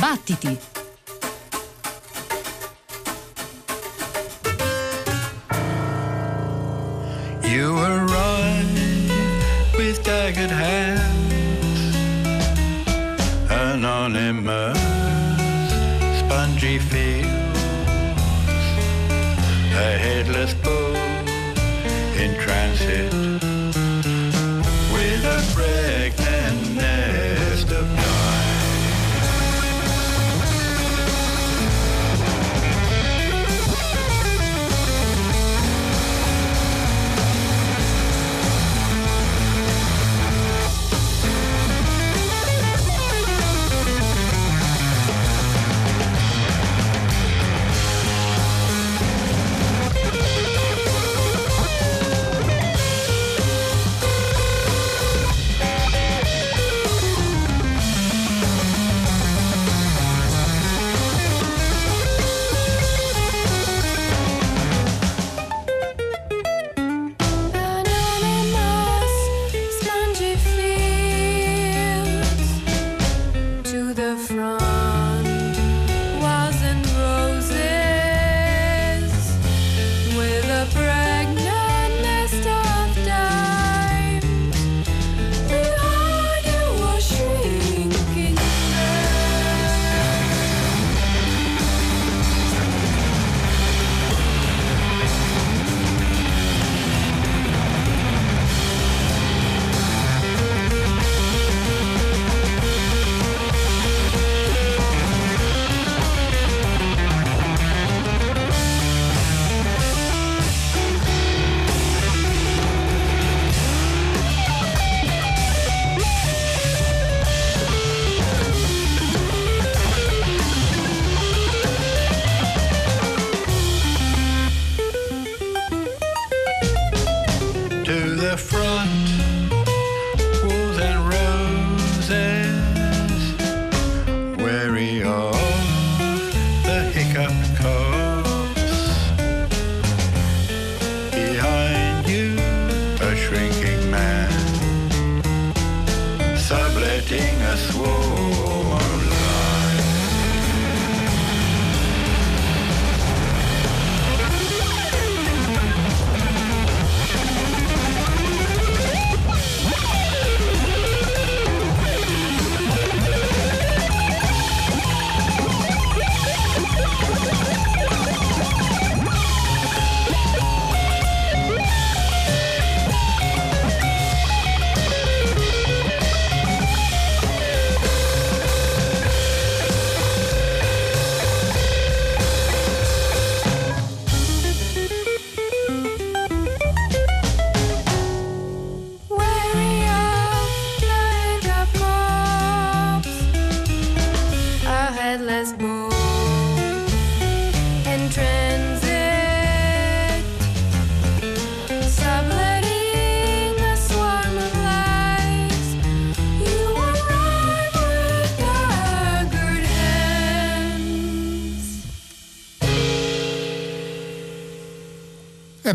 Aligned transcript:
Battiti! 0.00 0.79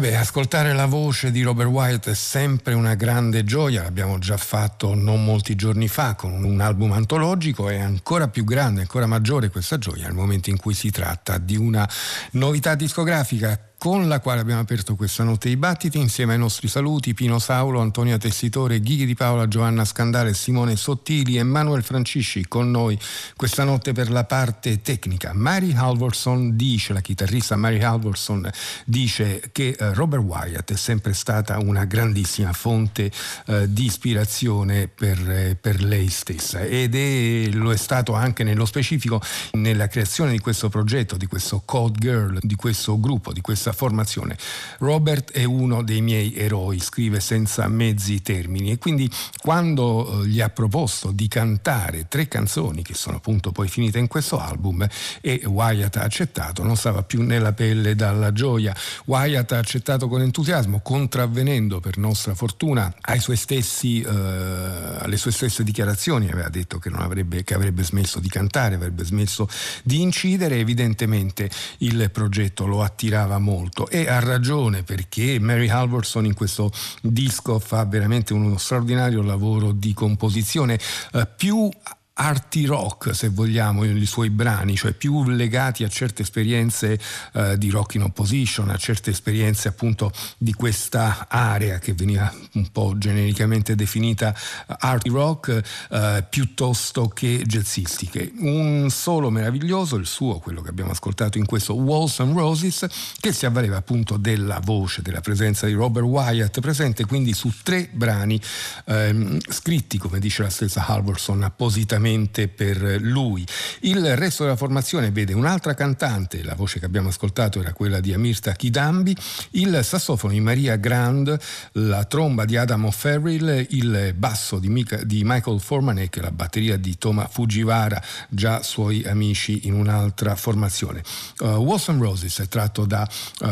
Beh, 0.06 0.18
ascoltare 0.18 0.72
la 0.74 0.86
voce 0.86 1.32
di 1.32 1.42
Robert 1.42 1.70
Wyatt 1.70 2.10
è 2.10 2.14
sempre 2.14 2.76
una 2.76 2.94
grande 2.94 3.44
gioia, 3.44 3.82
l'abbiamo 3.82 4.20
già 4.20 4.38
fatto 4.38 4.94
non 4.94 5.24
molti 5.24 5.56
giorni 5.56 5.88
fa 5.88 6.14
con 6.14 6.44
un 6.44 6.62
album 6.62 6.92
antologico, 6.92 7.70
è 7.70 7.80
ancora 7.80 8.28
più 8.28 8.44
grande, 8.44 8.82
ancora 8.82 9.08
maggiore 9.08 9.50
questa 9.50 9.80
gioia 9.80 10.06
nel 10.06 10.14
momento 10.14 10.52
in 10.52 10.58
cui 10.58 10.76
si 10.76 10.92
tratta 10.92 11.40
di 11.40 11.56
una 11.56 11.90
novità 12.32 12.76
discografica 12.76 13.60
con 13.78 14.08
la 14.08 14.20
quale 14.20 14.42
abbiamo 14.42 14.62
aperto 14.62 14.96
questa 14.96 15.24
notte 15.24 15.50
di 15.50 15.58
battiti 15.58 16.00
insieme 16.00 16.34
ai 16.34 16.40
nostri 16.40 16.68
saluti 16.68 17.14
Pino 17.14 17.40
Saulo, 17.40 17.80
Antonia 17.80 18.18
Tessitore, 18.18 18.80
Ghighi 18.80 19.06
di 19.06 19.14
Paola, 19.14 19.48
Giovanna 19.48 19.86
Scandale, 19.86 20.34
Simone 20.34 20.76
Sottili 20.76 21.38
e 21.38 21.44
Manuel 21.44 21.84
Francisci 21.84 22.48
con 22.48 22.72
noi 22.72 22.98
questa 23.36 23.64
notte 23.64 23.92
per 23.92 24.10
la 24.10 24.24
parte 24.24 24.82
tecnica. 24.82 25.34
Mary 25.34 25.74
Halvorson 25.76 26.56
dice, 26.56 26.94
la 26.94 27.02
chitarrista 27.02 27.56
Mary 27.56 27.82
Halvorson 27.82 28.50
dice 28.86 29.50
che 29.52 29.76
eh, 29.78 29.94
Robert 29.94 30.24
Wyatt 30.24 30.74
è 30.74 30.76
sempre 30.76 31.14
stata 31.14 31.60
una 31.60 31.86
grandissima 31.86 32.54
fonte 32.54 33.12
eh, 33.46 33.72
di 33.72 33.86
ispirazione 33.86 34.88
per, 34.88 35.30
eh, 35.30 35.58
per, 35.60 35.84
lei 35.84 36.10
stessa 36.10 36.62
ed 36.62 36.96
è, 36.96 37.50
lo 37.52 37.72
è 37.72 37.78
stato 37.78 38.14
anche 38.14 38.44
nello 38.44 38.66
specifico 38.66 39.22
nella 39.52 39.88
creazione 39.88 40.32
di 40.32 40.40
questo 40.40 40.70
progetto, 40.70 41.18
di 41.18 41.28
questo 41.28 41.62
Code 41.64 42.00
Girl, 42.00 42.40
di 42.42 42.56
questo 42.56 43.00
gruppo, 43.00 43.32
di 43.32 43.42
questa 43.42 43.74
formazione. 43.76 44.38
Robert 44.80 45.32
è 45.32 45.44
uno 45.44 45.84
dei 45.84 46.02
miei 46.02 46.36
eroi, 46.36 46.80
scrive 46.80 47.20
senza 47.20 47.68
mezzi 47.68 48.22
termini 48.22 48.72
e 48.72 48.78
quindi 48.78 49.10
quando 49.42 50.24
eh, 50.24 50.28
gli 50.28 50.42
ha 50.42 50.50
proposto 50.50 51.12
di 51.12 51.28
cantare 51.28 52.08
tre 52.08 52.28
canzoni 52.28 52.82
che 52.82 52.94
sono 52.94 53.18
appunto 53.18 53.52
poi 53.52 53.68
finite 53.68 54.00
in 54.00 54.08
questo 54.08 54.40
album 54.40 54.88
e 55.22 55.42
Wyatt 55.46 55.98
ha 55.98 56.04
accettato, 56.04 56.64
non 56.64 56.76
stava 56.76 57.04
più 57.04 57.22
nella 57.22 57.54
pelle 57.54 57.96
dalla 57.96 58.32
gioia. 58.32 58.76
Wyatt 59.06 59.52
ha 59.52 59.58
accettato 59.58 60.08
con 60.08 60.22
entusiasmo, 60.22 60.80
contravvenendo 60.82 61.80
per 61.80 61.98
nostra 61.98 62.34
fortuna 62.34 62.94
stessi, 63.36 64.02
eh, 64.02 64.10
alle 64.10 65.18
sue 65.18 65.32
stesse 65.32 65.64
dichiarazioni, 65.64 66.30
aveva 66.30 66.50
detto 66.50 66.80
che, 66.80 66.90
avrebbe, 66.90 67.44
che 67.44 67.54
avrebbe 67.54 67.84
smesso 67.84 68.20
di 68.20 68.30
cantare, 68.30 68.76
avrebbe 68.76 69.04
smesso 69.04 69.48
di 69.84 70.02
incidere, 70.02 70.58
evidentemente 70.58 71.50
il 71.80 72.10
progetto 72.12 72.66
lo 72.66 72.82
attirava 72.82 73.38
molto 73.38 73.55
molto. 73.56 73.88
E 73.90 74.08
ha 74.08 74.20
ragione 74.20 74.84
perché 74.84 75.40
Mary 75.40 75.70
Halvorson 75.70 76.26
in 76.26 76.34
questo 76.34 76.72
disco 77.02 77.60
fa 77.60 77.86
veramente 77.86 78.34
uno 78.34 78.58
straordinario 78.58 79.22
lavoro 79.22 79.72
di 79.72 79.94
composizione 79.94 80.80
eh, 81.14 81.28
più 81.36 81.70
arty 82.18 82.66
rock, 82.66 83.14
se 83.14 83.28
vogliamo, 83.28 83.84
i 83.84 84.06
suoi 84.06 84.30
brani, 84.30 84.76
cioè 84.78 84.94
più 84.94 85.28
legati 85.28 85.84
a 85.84 85.90
certe 85.90 86.22
esperienze 86.22 86.98
eh, 87.34 87.58
di 87.58 87.70
rock 87.70 87.96
in 87.96 88.04
opposition, 88.04 88.70
a 88.70 88.78
certe 88.78 89.10
esperienze 89.10 89.68
appunto 89.68 90.12
di 90.38 90.54
questa 90.54 91.28
area 91.28 91.78
che 91.80 91.94
veniva 91.94 92.34
un 92.54 92.72
po' 92.72 92.98
genericamente 92.98 93.76
definita 93.76 94.34
arty 94.66 95.10
rock, 95.10 95.62
eh, 95.92 96.24
piuttosto 96.30 97.10
che 97.10 97.44
jazzistiche. 97.46 98.32
Un 98.38 98.88
solo 98.90 99.30
meraviglioso, 99.30 99.98
il 99.98 100.06
suo, 100.06 100.40
quello 100.40 100.62
che 100.62 100.70
abbiamo 100.70 100.92
ascoltato 100.92 101.38
in 101.38 101.46
questo 101.46 101.74
Walls 101.74 102.20
and 102.22 102.34
Roses, 102.34 102.88
che 103.20 103.34
si 103.34 103.46
avvaleva 103.46 103.76
appunto 103.76 104.16
della 104.16 104.62
voce, 104.64 105.02
della 105.02 105.22
presenza 105.22 105.66
di 105.66 105.74
Robert 105.74 106.06
Wyatt, 106.06 106.62
presente 106.62 107.06
quindi 107.06 107.34
su 107.34 107.52
tre 107.62 107.90
brani 107.92 108.40
ehm, 108.86 109.38
scritti, 109.50 109.98
come 109.98 110.20
dice 110.20 110.44
la 110.44 110.50
stessa 110.50 110.86
Halvorson, 110.88 111.44
appositamente 111.44 112.04
esclusivamente 112.06 112.48
per 112.48 113.02
lui. 113.02 113.46
Il 113.82 114.16
resto 114.16 114.44
della 114.44 114.56
formazione 114.56 115.12
vede 115.12 115.34
un'altra 115.34 115.74
cantante, 115.74 116.44
la 116.44 116.56
voce 116.56 116.80
che 116.80 116.86
abbiamo 116.86 117.10
ascoltato 117.10 117.60
era 117.60 117.74
quella 117.74 118.00
di 118.00 118.14
Amirta 118.14 118.52
Kidambi, 118.54 119.16
il 119.52 119.80
sassofono 119.84 120.34
di 120.34 120.40
Maria 120.40 120.76
Grand, 120.76 121.38
la 121.74 122.04
tromba 122.06 122.46
di 122.46 122.58
Adam 122.58 122.86
O'Farrill, 122.86 123.68
il 123.70 124.14
basso 124.16 124.60
di, 124.60 124.70
Michael 124.70 125.60
Formanek, 125.60 126.18
la 126.18 126.32
batteria 126.32 126.78
di 126.78 126.98
Toma 126.98 127.28
Fujiwara, 127.28 128.02
già 128.30 128.62
suoi 128.62 129.04
amici 129.04 129.68
in 129.68 129.74
un'altra 129.74 130.36
formazione. 130.36 131.04
Uh, 131.40 131.48
Walls 131.56 131.88
Roses 131.98 132.40
è 132.40 132.48
tratto 132.48 132.86
da 132.86 133.08
uh, 133.42 133.46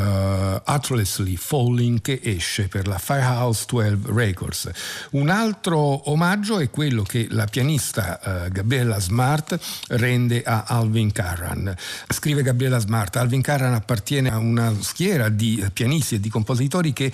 Artlessly 0.63 1.35
Falling 1.35 2.01
che 2.01 2.19
esce 2.21 2.67
per 2.67 2.88
la 2.88 2.97
Firehouse 2.97 3.65
12 3.67 4.01
Records. 4.13 4.69
Un 5.11 5.29
altro 5.29 6.09
omaggio 6.09 6.59
è 6.59 6.69
quello 6.69 7.03
che 7.03 7.27
la 7.29 7.45
pianista 7.45 8.19
uh, 8.21 8.42
Gabriella 8.49 8.99
Smart 8.99 9.59
rende 9.89 10.43
a 10.43 10.63
Alvin 10.67 11.11
Carran. 11.11 11.73
Scrive 12.09 12.41
Gabriella 12.41 12.79
Smart, 12.79 13.15
Alvin 13.15 13.41
Carran 13.41 13.73
appartiene 13.73 14.29
a 14.29 14.37
una 14.37 14.73
schiera 14.79 15.29
di 15.29 15.63
pianisti 15.73 16.15
e 16.15 16.19
di 16.19 16.29
compositori 16.29 16.93
che 16.93 17.11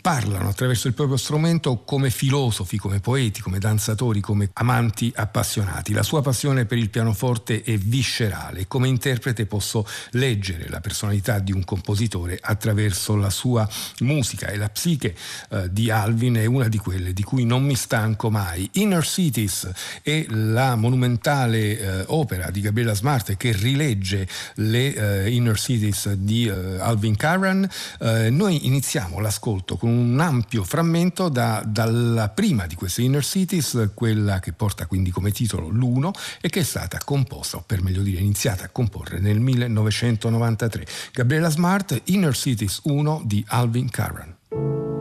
parlano 0.00 0.48
attraverso 0.48 0.88
il 0.88 0.94
proprio 0.94 1.16
strumento 1.16 1.82
come 1.84 2.10
filosofi, 2.10 2.78
come 2.78 3.00
poeti, 3.00 3.40
come 3.40 3.58
danzatori, 3.58 4.20
come 4.20 4.50
amanti 4.54 5.12
appassionati. 5.14 5.92
La 5.92 6.02
sua 6.02 6.22
passione 6.22 6.64
per 6.64 6.78
il 6.78 6.90
pianoforte 6.90 7.62
è 7.62 7.76
viscerale. 7.76 8.66
Come 8.66 8.88
interprete 8.88 9.46
posso 9.46 9.86
leggere 10.10 10.68
la 10.68 10.80
personalità 10.80 11.38
di 11.38 11.52
un 11.52 11.64
compositore 11.64 12.38
attraverso 12.40 13.16
la 13.16 13.30
sua 13.30 13.68
musica 14.00 14.48
e 14.48 14.56
la 14.56 14.68
psiche 14.68 15.14
eh, 15.50 15.72
di 15.72 15.90
Alvin 15.90 16.34
è 16.34 16.46
una 16.46 16.68
di 16.68 16.78
quelle 16.78 17.12
di 17.12 17.22
cui 17.22 17.44
non 17.44 17.64
mi 17.64 17.74
stanco 17.74 18.30
mai. 18.30 18.68
Inner 18.74 19.04
Cities 19.04 19.70
è 20.02 20.26
la 20.28 20.65
monumentale 20.74 21.78
eh, 21.78 22.04
opera 22.08 22.50
di 22.50 22.60
Gabriela 22.60 22.94
Smart 22.94 23.36
che 23.36 23.52
rilegge 23.52 24.26
le 24.54 25.24
eh, 25.24 25.30
Inner 25.30 25.58
Cities 25.58 26.12
di 26.14 26.46
eh, 26.46 26.80
Alvin 26.80 27.16
Carran, 27.16 27.68
eh, 28.00 28.30
noi 28.30 28.66
iniziamo 28.66 29.20
l'ascolto 29.20 29.76
con 29.76 29.90
un 29.90 30.18
ampio 30.18 30.64
frammento 30.64 31.28
da, 31.28 31.62
dalla 31.64 32.28
prima 32.30 32.66
di 32.66 32.74
queste 32.74 33.02
Inner 33.02 33.24
Cities, 33.24 33.90
quella 33.94 34.40
che 34.40 34.52
porta 34.52 34.86
quindi 34.86 35.10
come 35.10 35.30
titolo 35.30 35.68
l'Uno 35.68 36.12
e 36.40 36.48
che 36.48 36.60
è 36.60 36.64
stata 36.64 36.98
composta, 37.04 37.58
o 37.58 37.64
per 37.64 37.82
meglio 37.82 38.02
dire 38.02 38.20
iniziata 38.20 38.64
a 38.64 38.68
comporre 38.70 39.18
nel 39.20 39.38
1993. 39.38 40.86
Gabriela 41.12 41.50
Smart, 41.50 42.00
Inner 42.04 42.34
Cities 42.34 42.80
1 42.84 43.22
di 43.24 43.44
Alvin 43.48 43.88
Carran. 43.90 44.95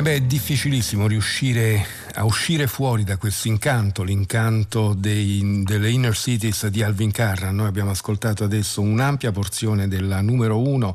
E 0.00 0.02
beh, 0.02 0.14
è 0.14 0.20
difficilissimo 0.22 1.06
riuscire 1.06 1.86
a 2.14 2.24
uscire 2.24 2.66
fuori 2.66 3.04
da 3.04 3.18
questo 3.18 3.48
incanto, 3.48 4.02
l'incanto 4.02 4.94
dei, 4.94 5.62
delle 5.62 5.90
inner 5.90 6.16
cities 6.16 6.68
di 6.68 6.82
Alvin 6.82 7.10
Carran. 7.10 7.54
Noi 7.54 7.66
abbiamo 7.66 7.90
ascoltato 7.90 8.42
adesso 8.42 8.80
un'ampia 8.80 9.30
porzione 9.30 9.88
della 9.88 10.22
numero 10.22 10.58
uno 10.58 10.94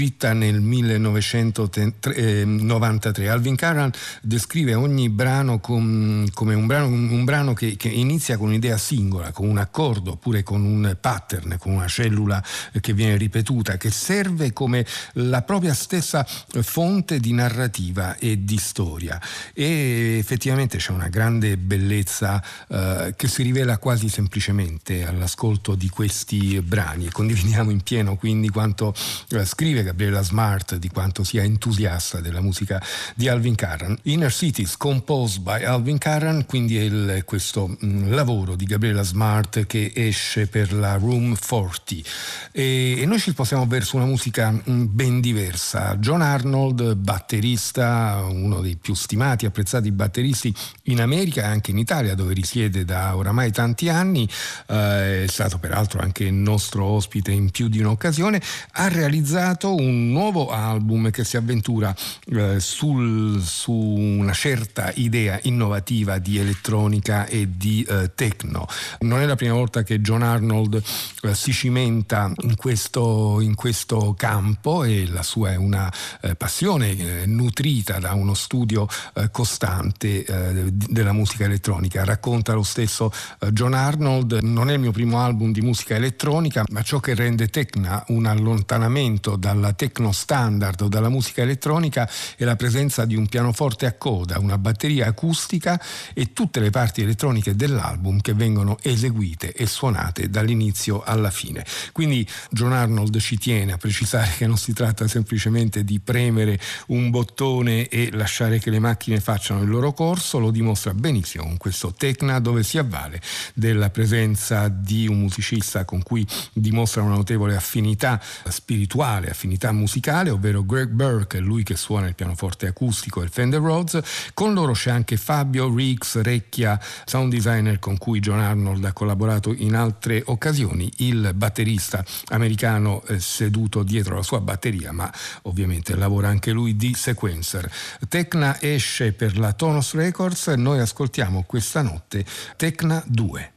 scritta 0.00 0.32
nel 0.32 0.62
1993. 0.62 3.28
Alvin 3.28 3.54
Carran 3.54 3.90
descrive 4.22 4.72
ogni 4.72 5.10
brano 5.10 5.60
com, 5.60 6.26
come 6.32 6.54
un 6.54 6.66
brano, 6.66 6.86
un 6.86 7.24
brano 7.24 7.52
che, 7.52 7.76
che, 7.76 7.88
inizia 7.88 8.38
con 8.38 8.48
un'idea 8.48 8.78
singola, 8.78 9.30
con 9.30 9.46
un 9.46 9.58
accordo 9.58 10.12
oppure 10.12 10.42
con 10.42 10.64
un 10.64 10.96
pattern, 10.98 11.58
con 11.58 11.72
una 11.72 11.86
cellula 11.86 12.42
che 12.80 12.94
viene 12.94 13.18
ripetuta, 13.18 13.76
che 13.76 13.90
serve 13.90 14.54
come 14.54 14.86
la 15.14 15.42
propria 15.42 15.74
stessa 15.74 16.26
fonte 16.26 17.20
di 17.20 17.34
narrativa 17.34 18.16
e 18.16 18.42
di 18.42 18.56
storia. 18.56 19.20
E 19.52 20.16
effettivamente 20.18 20.78
c'è 20.78 20.92
una 20.92 21.08
grande 21.08 21.58
bellezza 21.58 22.42
eh, 22.68 23.12
che 23.14 23.28
si 23.28 23.42
rivela 23.42 23.76
quasi 23.76 24.08
semplicemente 24.08 25.06
all'ascolto 25.06 25.74
di 25.74 25.90
questi 25.90 26.58
brani 26.62 27.10
condividiamo 27.10 27.70
in 27.70 27.82
pieno 27.82 28.16
quindi 28.16 28.48
quanto 28.48 28.94
eh, 29.30 29.44
scrive 29.44 29.82
Gabriela 29.90 30.22
Smart, 30.22 30.76
di 30.76 30.88
quanto 30.88 31.24
sia 31.24 31.42
entusiasta 31.42 32.20
della 32.20 32.40
musica 32.40 32.80
di 33.16 33.28
Alvin 33.28 33.56
Carran. 33.56 33.98
Inner 34.04 34.32
Cities, 34.32 34.76
composed 34.76 35.42
by 35.42 35.64
Alvin 35.64 35.98
Carran, 35.98 36.46
quindi 36.46 36.78
è 36.78 36.82
il, 36.82 37.22
questo 37.24 37.66
mh, 37.66 37.86
mm, 37.86 38.12
lavoro 38.12 38.54
di 38.54 38.64
Gabriela 38.66 39.02
Smart 39.02 39.66
che 39.66 39.92
esce 39.94 40.46
per 40.46 40.72
la 40.72 40.94
Room 40.94 41.36
40 41.36 42.08
e, 42.52 43.00
e 43.00 43.06
noi 43.06 43.18
ci 43.18 43.30
spostiamo 43.30 43.66
verso 43.66 43.96
una 43.96 44.04
musica 44.04 44.50
mh, 44.50 44.62
mm, 44.70 44.84
ben 44.90 45.20
diversa. 45.20 45.96
John 45.96 46.22
Arnold, 46.22 46.94
batterista, 46.94 48.22
uno 48.28 48.60
dei 48.60 48.76
più 48.76 48.94
stimati, 48.94 49.46
apprezzati 49.46 49.90
batteristi 49.90 50.54
in 50.84 51.00
America 51.00 51.42
e 51.42 51.46
anche 51.46 51.72
in 51.72 51.78
Italia 51.78 52.14
dove 52.14 52.32
risiede 52.32 52.84
da 52.84 53.16
oramai 53.16 53.50
tanti 53.50 53.88
anni, 53.88 54.28
eh, 54.68 55.24
è 55.24 55.26
stato 55.26 55.58
peraltro 55.58 56.00
anche 56.00 56.30
nostro 56.30 56.84
ospite 56.84 57.32
in 57.32 57.50
più 57.50 57.68
di 57.68 57.80
un'occasione, 57.80 58.40
ha 58.72 58.88
realizzato 58.88 59.69
un 59.74 60.10
nuovo 60.10 60.50
album 60.50 61.10
che 61.10 61.24
si 61.24 61.36
avventura 61.36 61.94
eh, 62.26 62.60
sul, 62.60 63.40
su 63.42 63.72
una 63.72 64.32
certa 64.32 64.92
idea 64.94 65.38
innovativa 65.42 66.18
di 66.18 66.38
elettronica 66.38 67.26
e 67.26 67.48
di 67.56 67.86
eh, 67.88 68.12
techno. 68.14 68.66
Non 69.00 69.20
è 69.20 69.26
la 69.26 69.36
prima 69.36 69.54
volta 69.54 69.82
che 69.82 70.00
John 70.00 70.22
Arnold 70.22 70.82
eh, 71.22 71.34
si 71.34 71.52
cimenta 71.52 72.32
in 72.40 72.56
questo, 72.56 73.40
in 73.40 73.54
questo, 73.54 74.14
campo 74.16 74.84
e 74.84 75.06
la 75.08 75.22
sua 75.22 75.52
è 75.52 75.56
una 75.56 75.92
eh, 76.20 76.34
passione 76.34 76.96
eh, 76.96 77.26
nutrita 77.26 77.98
da 77.98 78.14
uno 78.14 78.34
studio 78.34 78.88
costante 79.30 80.24
eh, 80.24 80.72
della 80.72 81.12
musica 81.12 81.44
elettronica. 81.44 82.04
Racconta 82.04 82.52
lo 82.52 82.62
stesso 82.62 83.12
John 83.50 83.74
Arnold, 83.74 84.38
non 84.42 84.70
è 84.70 84.74
il 84.74 84.80
mio 84.80 84.92
primo 84.92 85.20
album 85.20 85.52
di 85.52 85.60
musica 85.60 85.94
elettronica, 85.94 86.64
ma 86.70 86.82
ciò 86.82 87.00
che 87.00 87.14
rende 87.14 87.48
Tecna 87.48 88.04
un 88.08 88.26
allontanamento 88.26 89.36
dalla 89.60 89.74
techno 89.74 90.10
standard 90.10 90.80
o 90.80 90.88
dalla 90.88 91.10
musica 91.10 91.42
elettronica 91.42 92.08
è 92.36 92.44
la 92.44 92.56
presenza 92.56 93.04
di 93.04 93.14
un 93.14 93.26
pianoforte 93.26 93.86
a 93.86 93.92
coda, 93.92 94.38
una 94.38 94.58
batteria 94.58 95.06
acustica 95.06 95.80
e 96.14 96.32
tutte 96.32 96.60
le 96.60 96.70
parti 96.70 97.02
elettroniche 97.02 97.54
dell'album 97.54 98.20
che 98.20 98.32
vengono 98.32 98.78
eseguite 98.82 99.52
e 99.52 99.66
suonate 99.66 100.30
dall'inizio 100.30 101.02
alla 101.02 101.30
fine. 101.30 101.64
Quindi 101.92 102.26
John 102.50 102.72
Arnold 102.72 103.18
ci 103.18 103.36
tiene 103.36 103.72
a 103.72 103.76
precisare 103.76 104.32
che 104.38 104.46
non 104.46 104.56
si 104.56 104.72
tratta 104.72 105.06
semplicemente 105.06 105.84
di 105.84 106.00
premere 106.00 106.58
un 106.86 107.10
bottone 107.10 107.88
e 107.88 108.10
lasciare 108.12 108.58
che 108.58 108.70
le 108.70 108.78
macchine 108.78 109.20
facciano 109.20 109.62
il 109.62 109.68
loro 109.68 109.92
corso, 109.92 110.38
lo 110.38 110.50
dimostra 110.50 110.94
benissimo 110.94 111.44
con 111.44 111.58
questo 111.58 111.92
Tecna 111.92 112.38
dove 112.38 112.62
si 112.62 112.78
avvale 112.78 113.20
della 113.52 113.90
presenza 113.90 114.68
di 114.68 115.06
un 115.06 115.18
musicista 115.18 115.84
con 115.84 116.02
cui 116.02 116.26
dimostra 116.52 117.02
una 117.02 117.16
notevole 117.16 117.54
affinità 117.54 118.20
spirituale, 118.48 119.28
affinità 119.28 119.49
musicale, 119.72 120.30
ovvero 120.30 120.64
Greg 120.64 120.90
Burke, 120.90 121.38
lui 121.38 121.62
che 121.62 121.76
suona 121.76 122.08
il 122.08 122.14
pianoforte 122.14 122.66
acustico 122.66 123.20
e 123.20 123.24
il 123.24 123.30
Fender 123.30 123.60
Rhodes. 123.60 124.30
Con 124.34 124.54
loro 124.54 124.72
c'è 124.72 124.90
anche 124.90 125.16
Fabio 125.16 125.74
Riggs 125.74 126.20
Recchia, 126.20 126.80
sound 127.04 127.32
designer 127.32 127.78
con 127.78 127.98
cui 127.98 128.20
John 128.20 128.40
Arnold 128.40 128.84
ha 128.84 128.92
collaborato 128.92 129.52
in 129.52 129.74
altre 129.74 130.22
occasioni, 130.26 130.90
il 130.98 131.32
batterista 131.34 132.04
americano 132.28 133.02
eh, 133.06 133.20
seduto 133.20 133.82
dietro 133.82 134.16
la 134.16 134.22
sua 134.22 134.40
batteria, 134.40 134.92
ma 134.92 135.12
ovviamente 135.42 135.94
lavora 135.96 136.28
anche 136.28 136.52
lui 136.52 136.76
di 136.76 136.94
sequencer. 136.94 137.70
Tecna 138.08 138.60
esce 138.60 139.12
per 139.12 139.38
la 139.38 139.52
Tonos 139.52 139.94
Records 139.94 140.48
noi 140.48 140.80
ascoltiamo 140.80 141.44
questa 141.46 141.82
notte 141.82 142.24
Tecna 142.56 143.02
2. 143.06 143.52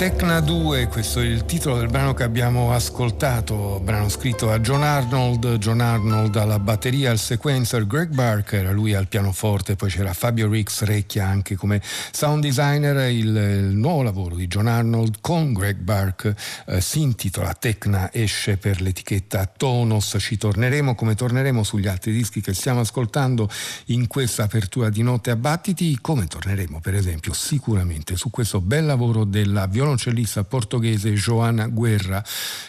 Tecna 0.00 0.40
2, 0.40 0.86
questo 0.86 1.20
è 1.20 1.24
il 1.24 1.44
titolo 1.44 1.76
del 1.76 1.88
brano 1.88 2.14
che 2.14 2.22
abbiamo 2.22 2.72
ascoltato, 2.72 3.82
brano 3.84 4.08
scritto 4.08 4.46
da 4.46 4.58
John 4.58 4.82
Arnold, 4.82 5.58
John 5.58 5.82
Arnold 5.82 6.34
alla 6.36 6.58
batteria, 6.58 7.10
al 7.10 7.18
sequencer, 7.18 7.86
Greg 7.86 8.08
Barker, 8.08 8.72
lui 8.72 8.94
al 8.94 9.08
pianoforte, 9.08 9.76
poi 9.76 9.90
c'era 9.90 10.14
Fabio 10.14 10.48
Rix 10.48 10.84
Recchia 10.84 11.26
anche 11.26 11.54
come 11.54 11.82
sound 12.12 12.40
designer, 12.40 13.10
il, 13.10 13.26
il 13.26 13.76
nuovo 13.76 14.00
lavoro 14.00 14.36
di 14.36 14.46
John 14.46 14.68
Arnold 14.68 15.16
con 15.20 15.52
Greg 15.52 15.76
Barker 15.76 16.34
eh, 16.68 16.80
si 16.80 17.02
intitola 17.02 17.52
Tecna, 17.52 18.10
esce 18.10 18.56
per 18.56 18.80
l'etichetta 18.80 19.44
Tonos, 19.54 20.16
ci 20.18 20.38
torneremo 20.38 20.94
come 20.94 21.14
torneremo 21.14 21.62
sugli 21.62 21.88
altri 21.88 22.12
dischi 22.12 22.40
che 22.40 22.54
stiamo 22.54 22.80
ascoltando 22.80 23.50
in 23.88 24.06
questa 24.06 24.44
apertura 24.44 24.88
di 24.88 25.02
Notte 25.02 25.30
a 25.30 25.36
Battiti, 25.36 25.98
come 26.00 26.26
torneremo 26.26 26.80
per 26.80 26.94
esempio 26.94 27.34
sicuramente 27.34 28.16
su 28.16 28.30
questo 28.30 28.62
bel 28.62 28.86
lavoro 28.86 29.24
della 29.24 29.66
violoncello 29.66 29.88
violoncellista 29.90 30.44
portoghese 30.44 31.12
Joana 31.14 31.66
Guerra, 31.66 32.22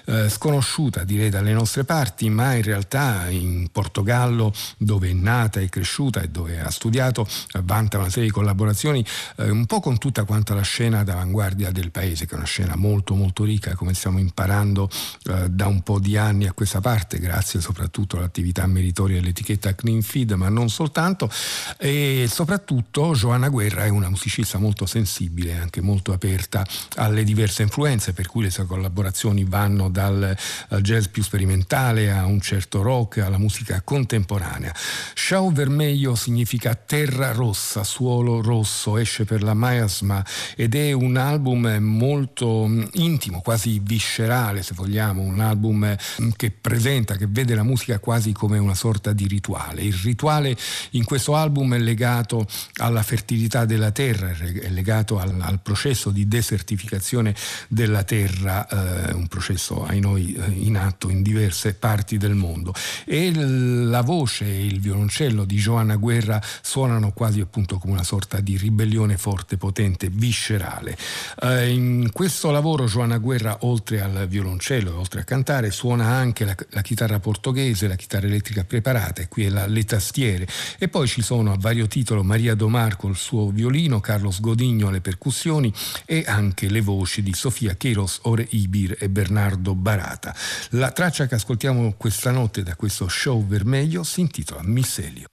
eh, 0.06 0.30
sconosciuta 0.30 1.04
direi 1.04 1.30
dalle 1.30 1.54
nostre 1.54 1.84
parti, 1.84 2.30
ma 2.30 2.56
in 2.56 2.64
realtà 2.64 3.30
in 3.30 3.68
Portogallo, 3.72 4.54
dove 4.78 5.10
è 5.10 5.14
nata 5.14 5.60
e 5.60 5.70
cresciuta 5.70 6.22
e 6.22 6.30
dove 6.30 6.60
ha 6.60 6.70
studiato, 6.72 7.28
vanta 7.64 8.00
una 8.00 8.10
serie 8.10 8.30
di 8.30 8.34
collaborazioni 8.34 9.06
eh, 9.38 9.50
un 9.50 9.66
po' 9.66 9.80
con 9.80 9.98
tutta 9.98 10.24
quanta 10.24 10.54
la 10.56 10.62
scena 10.62 11.04
d'avanguardia 11.04 11.72
del 11.72 11.92
paese, 11.92 12.26
che 12.26 12.34
è 12.34 12.38
una 12.38 12.46
scena 12.46 12.76
molto 12.76 13.14
molto 13.14 13.44
ricca, 13.44 13.76
come 13.76 13.94
stiamo 13.94 14.20
imparando 14.20 14.90
eh, 15.30 15.50
da 15.50 15.68
un 15.68 15.82
po' 15.82 16.00
di 16.00 16.18
anni 16.18 16.48
a 16.48 16.54
questa 16.54 16.82
parte, 16.82 17.20
grazie 17.20 17.62
soprattutto 17.62 18.18
all'attività 18.18 18.66
meritoria 18.66 19.20
dell'etichetta 19.20 19.76
Clean 19.76 20.02
Feed, 20.02 20.32
ma 20.32 20.50
non 20.50 20.70
soltanto. 20.70 21.30
E 21.78 22.28
soprattutto 22.30 23.14
Joana 23.14 23.50
Guerra 23.50 23.86
è 23.86 23.90
una 23.90 24.10
musicista 24.10 24.58
molto 24.58 24.86
sensibile, 24.86 25.58
anche 25.58 25.82
molto 25.82 26.14
aperta 26.14 26.66
alle 27.12 27.24
diverse 27.24 27.62
influenze, 27.62 28.14
per 28.14 28.28
cui 28.28 28.44
le 28.44 28.50
sue 28.50 28.66
collaborazioni 28.66 29.44
vanno 29.44 29.90
dal 29.90 30.36
jazz 30.80 31.06
più 31.06 31.22
sperimentale 31.22 32.12
a 32.12 32.26
un 32.26 32.42
certo 32.42 32.82
rock, 32.82 33.20
alla 33.20 33.38
musica 33.38 33.82
contemporanea. 33.84 34.74
Show 35.14 35.52
Vermeglio 35.52 36.16
significa 36.16 36.74
terra 36.74 37.32
rossa, 37.32 37.84
suolo 37.84 38.42
rosso, 38.42 38.98
esce 38.98 39.26
per 39.26 39.44
la 39.44 39.54
Miasma 39.54 40.26
ed 40.56 40.76
è 40.76 40.92
un 40.94 41.18
album 41.18 41.68
molto 41.80 42.66
mm, 42.68 42.84
intimo, 42.94 43.42
quasi 43.42 43.80
viscerale 43.84 44.64
se 44.64 44.74
vogliamo, 44.74 45.22
un 45.22 45.40
album 45.40 45.96
mm, 46.22 46.30
che 46.36 46.52
presenta, 46.52 47.16
che 47.16 47.28
vede 47.28 47.56
la 47.56 47.64
musica 47.64 48.00
quasi 48.00 48.32
come 48.32 48.58
una 48.58 48.76
sorta 48.76 49.14
di 49.14 49.28
rituale. 49.28 49.82
Il 49.82 49.94
rituale 49.94 50.56
in 50.92 51.04
questo 51.04 51.36
album 51.36 51.76
è 51.76 51.80
legato 51.80 52.48
alla 52.78 53.04
fertilità 53.04 53.66
della 53.66 53.92
terra, 53.92 54.32
è 54.32 54.70
legato 54.70 55.20
al, 55.20 55.38
al 55.40 55.60
processo 55.62 56.10
di 56.10 56.28
desertificazione 56.28 57.01
desertificazione 57.02 57.36
della 57.68 58.04
terra, 58.04 58.68
eh, 58.68 59.14
un 59.14 59.28
processo 59.28 59.84
ai 59.84 60.00
noi 60.00 60.34
eh, 60.34 60.52
in 60.52 60.78
atto 60.78 61.10
in 61.10 61.22
diverse 61.24 61.74
parti 61.74 62.18
del 62.18 62.36
mondo. 62.36 62.74
E 63.06 63.34
la 63.34 64.02
voce 64.02 64.46
e 64.46 64.66
il 64.66 64.80
violoncello 64.80 65.44
di 65.44 65.58
Joanna 65.58 65.96
Guerra 65.96 66.42
suonano 66.62 67.12
quasi 67.12 67.42
appunto 67.42 67.78
come 67.78 67.94
una 67.94 68.04
sorta 68.04 68.40
di 68.40 68.56
ribellione 68.56 69.18
forte, 69.18 69.58
potente, 69.58 70.10
viscerale. 70.10 70.96
Eh, 71.42 71.70
in 71.70 72.10
questo 72.14 72.52
lavoro 72.52 72.86
Joanna 72.86 73.18
Guerra, 73.18 73.58
oltre 73.62 74.02
al 74.02 74.28
violoncello 74.28 74.92
e 74.92 74.96
oltre 74.96 75.22
a 75.22 75.24
cantare, 75.24 75.72
suona 75.72 76.06
anche 76.06 76.46
la, 76.46 76.56
la 76.70 76.82
chitarra 76.82 77.20
portoghese, 77.20 77.88
la 77.88 77.96
chitarra 77.96 78.28
elettrica 78.28 78.64
preparata, 78.64 79.22
e 79.22 79.28
qui 79.28 79.46
è 79.46 79.50
la, 79.50 79.66
le 79.66 79.84
tastiere. 79.84 80.48
E 80.78 80.88
poi 80.88 81.08
ci 81.08 81.22
sono 81.22 81.52
a 81.52 81.58
vario 81.60 81.88
titolo 81.88 82.24
Maria 82.24 82.54
Domarco 82.56 83.08
il 83.08 83.16
suo 83.16 83.50
violino, 83.50 84.00
Carlos 84.00 84.40
Godigno 84.40 84.90
alle 84.90 85.02
percussioni 85.02 85.74
e 86.06 86.24
anche 86.28 86.70
le 86.70 86.82
voci 86.82 86.91
di 87.22 87.34
Sofia 87.34 87.76
Queiroz, 87.76 88.20
Ore 88.24 88.46
Ibir 88.50 88.98
e 89.00 89.10
Bernardo 89.10 89.76
Barata. 89.76 90.36
La 90.72 90.92
traccia 90.92 91.28
che 91.28 91.36
ascoltiamo 91.36 91.94
questa 91.98 92.32
notte 92.32 92.64
da 92.64 92.76
questo 92.76 93.08
show 93.08 93.46
vermeglio 93.46 94.04
si 94.04 94.22
intitola 94.22 94.62
Misselio. 94.64 95.28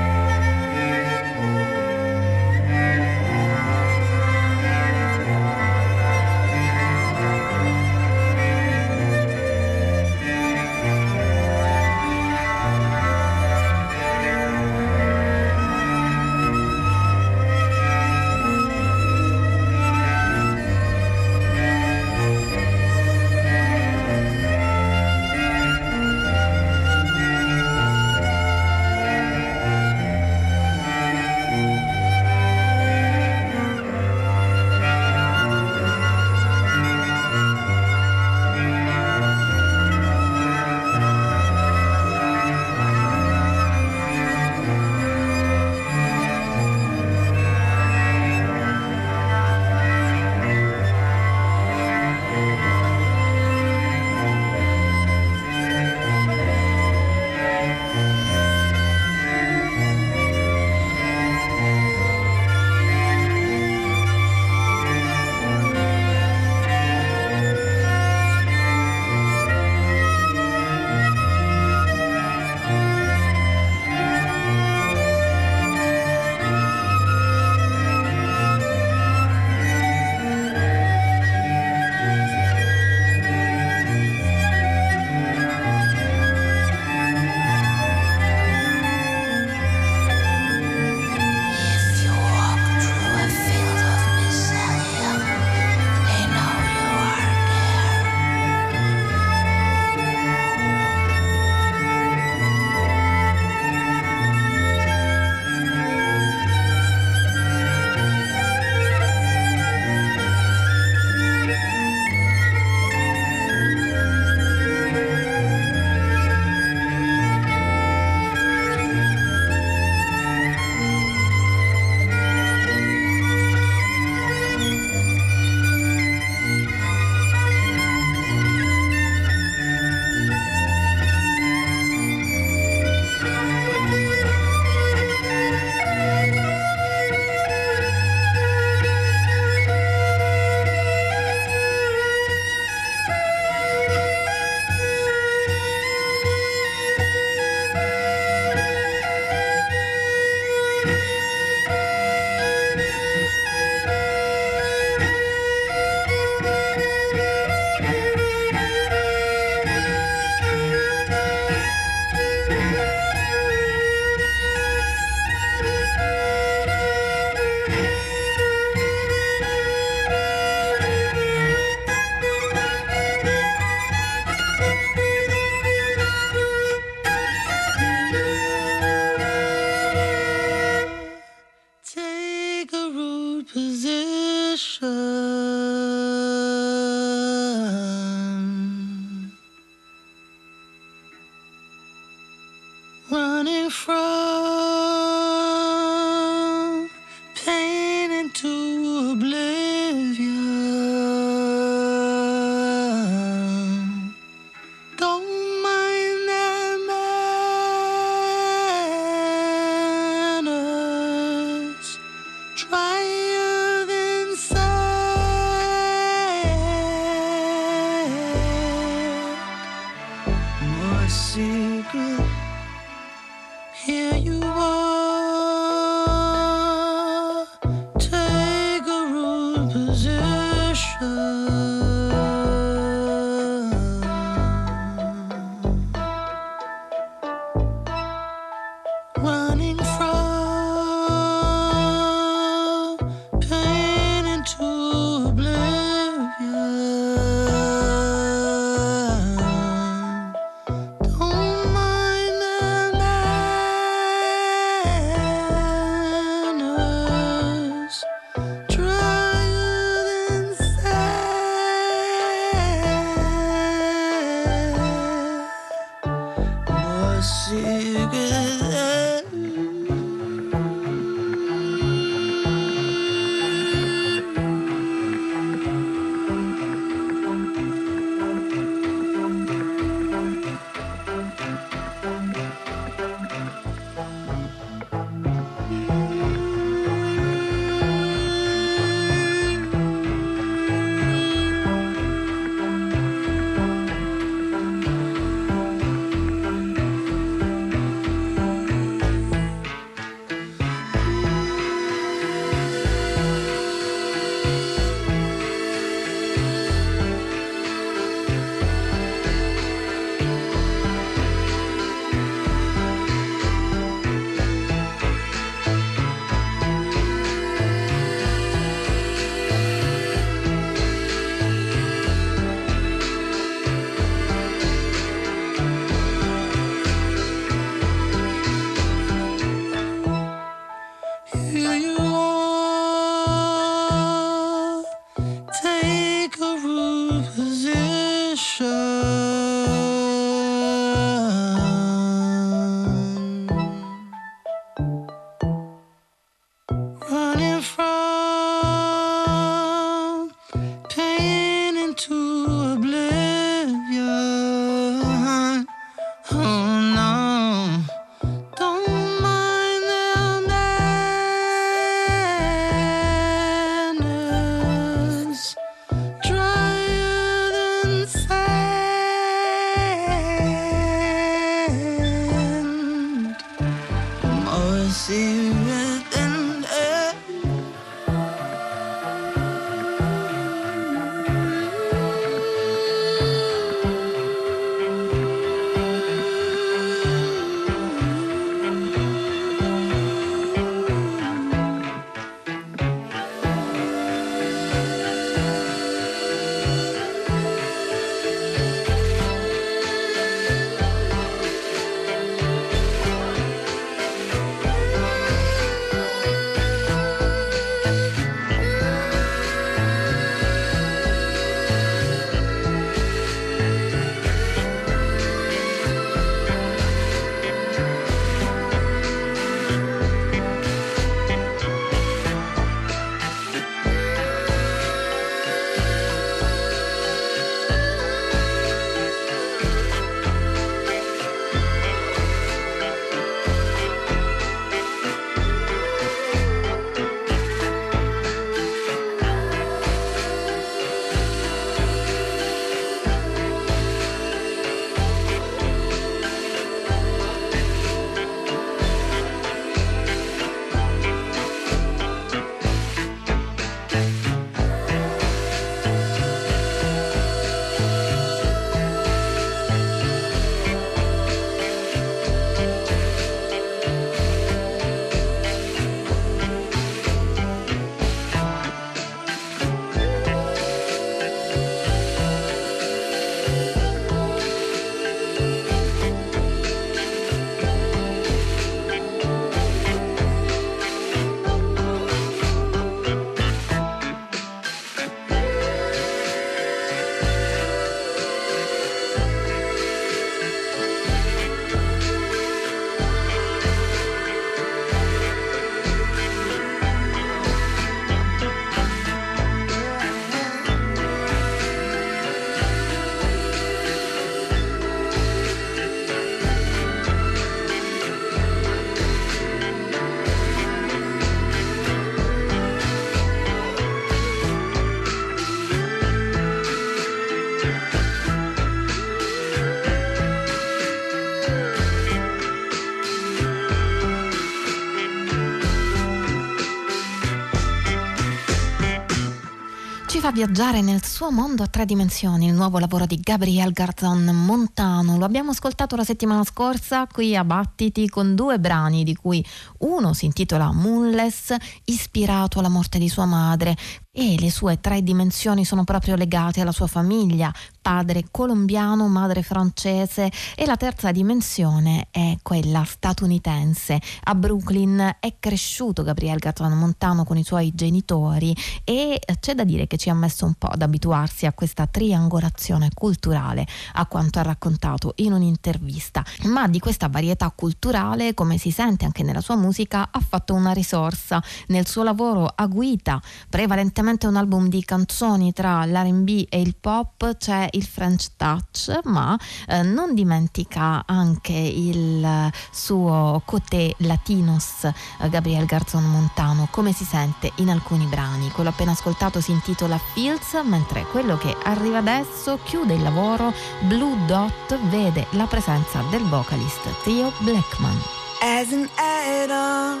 Viaggiare 530.38 530.82
nel 530.82 531.04
suo 531.04 531.32
mondo 531.32 531.64
a 531.64 531.66
tre 531.66 531.84
dimensioni, 531.84 532.46
il 532.46 532.54
nuovo 532.54 532.78
lavoro 532.78 533.06
di 533.06 533.18
Gabriel 533.20 533.72
Garzon 533.72 534.24
Montano. 534.26 535.18
Lo 535.18 535.24
abbiamo 535.24 535.50
ascoltato 535.50 535.96
la 535.96 536.04
settimana 536.04 536.44
scorsa 536.44 537.08
qui 537.10 537.34
a 537.34 537.42
Battiti 537.42 538.08
con 538.08 538.36
due 538.36 538.60
brani, 538.60 539.02
di 539.02 539.16
cui 539.16 539.44
uno 539.78 540.12
si 540.12 540.26
intitola 540.26 540.70
Moonless, 540.70 541.56
ispirato 541.86 542.60
alla 542.60 542.68
morte 542.68 543.00
di 543.00 543.08
sua 543.08 543.24
madre, 543.24 543.76
e 544.20 544.34
le 544.40 544.50
sue 544.50 544.80
tre 544.80 545.00
dimensioni 545.04 545.64
sono 545.64 545.84
proprio 545.84 546.16
legate 546.16 546.60
alla 546.60 546.72
sua 546.72 546.88
famiglia, 546.88 547.54
padre 547.80 548.24
colombiano, 548.32 549.06
madre 549.06 549.44
francese 549.44 550.28
e 550.56 550.66
la 550.66 550.76
terza 550.76 551.12
dimensione 551.12 552.08
è 552.10 552.36
quella 552.42 552.82
statunitense. 552.82 554.00
A 554.24 554.34
Brooklyn 554.34 555.18
è 555.20 555.36
cresciuto 555.38 556.02
Gabriel 556.02 556.38
Garzon 556.38 556.76
Montano 556.76 557.22
con 557.22 557.36
i 557.36 557.44
suoi 557.44 557.70
genitori 557.76 558.52
e 558.82 559.20
c'è 559.38 559.54
da 559.54 559.62
dire 559.62 559.86
che 559.86 559.96
ci 559.96 560.10
ha 560.10 560.14
messo 560.14 560.46
un 560.46 560.54
po' 560.54 560.66
ad 560.66 560.82
abituarsi 560.82 561.46
a 561.46 561.52
questa 561.52 561.86
triangolazione 561.86 562.90
culturale, 562.92 563.68
a 563.92 564.06
quanto 564.06 564.40
ha 564.40 564.42
raccontato 564.42 565.12
in 565.18 565.32
un'intervista. 565.32 566.24
Ma 566.46 566.66
di 566.66 566.80
questa 566.80 567.06
varietà 567.06 567.52
culturale, 567.54 568.34
come 568.34 568.58
si 568.58 568.72
sente 568.72 569.04
anche 569.04 569.22
nella 569.22 569.40
sua 569.40 569.54
musica, 569.54 570.08
ha 570.10 570.20
fatto 570.20 570.54
una 570.54 570.72
risorsa. 570.72 571.40
Nel 571.68 571.86
suo 571.86 572.02
lavoro 572.02 572.52
a 572.52 572.66
guida, 572.66 573.22
prevalentemente 573.48 574.06
inizialmente 574.08 574.26
un 574.26 574.36
album 574.36 574.68
di 574.68 574.84
canzoni 574.84 575.52
tra 575.52 575.84
l'RB 575.84 576.46
e 576.48 576.60
il 576.60 576.76
pop, 576.76 577.36
c'è 577.36 577.68
il 577.72 577.84
French 577.84 578.28
Touch, 578.36 579.00
ma 579.04 579.38
eh, 579.66 579.82
non 579.82 580.14
dimentica 580.14 581.02
anche 581.04 581.52
il 581.52 582.50
suo 582.70 583.42
coté 583.44 583.94
latinos 583.98 584.84
eh, 584.84 585.28
Gabriel 585.28 585.66
Garzon 585.66 586.04
Montano, 586.04 586.68
come 586.70 586.92
si 586.92 587.04
sente 587.04 587.52
in 587.56 587.68
alcuni 587.68 588.06
brani. 588.06 588.50
Quello 588.50 588.70
appena 588.70 588.92
ascoltato 588.92 589.40
si 589.40 589.50
intitola 589.50 589.98
Fields, 589.98 590.58
mentre 590.64 591.04
quello 591.10 591.36
che 591.36 591.54
arriva 591.64 591.98
adesso 591.98 592.58
chiude 592.64 592.94
il 592.94 593.02
lavoro 593.02 593.52
Blue 593.82 594.16
Dot 594.26 594.78
vede 594.88 595.26
la 595.32 595.46
presenza 595.46 596.02
del 596.10 596.22
vocalist 596.24 597.02
Theo 597.02 597.30
Blackman. 597.40 597.98
As 598.40 598.72
an 598.72 598.88
add-on, 598.96 600.00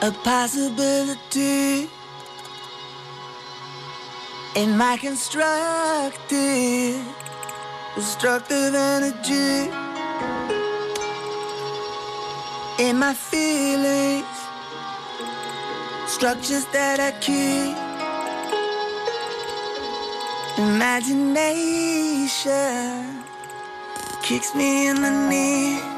a 0.00 0.12
possibility 0.22 1.88
in 4.56 4.76
my 4.76 4.96
constructive, 4.96 7.04
destructive 7.94 8.74
energy, 8.74 9.70
in 12.78 12.98
my 12.98 13.12
feelings, 13.12 14.24
structures 16.06 16.64
that 16.72 16.98
I 17.00 17.10
keep, 17.20 17.76
imagination 20.58 23.22
kicks 24.22 24.54
me 24.54 24.88
in 24.88 25.02
the 25.02 25.10
knee. 25.28 25.95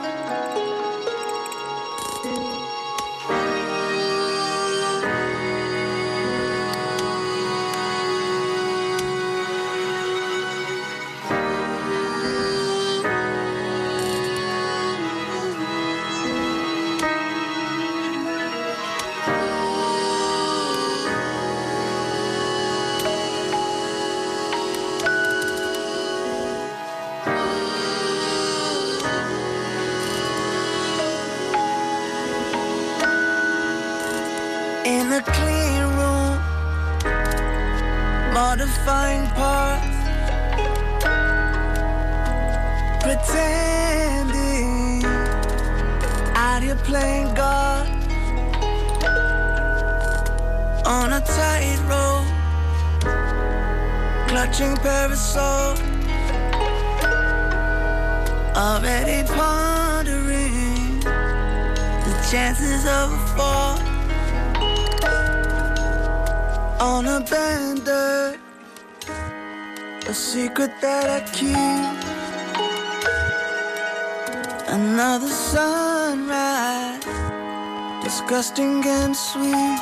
Disgusting 78.39 78.85
and 78.87 79.17
sweet. 79.17 79.81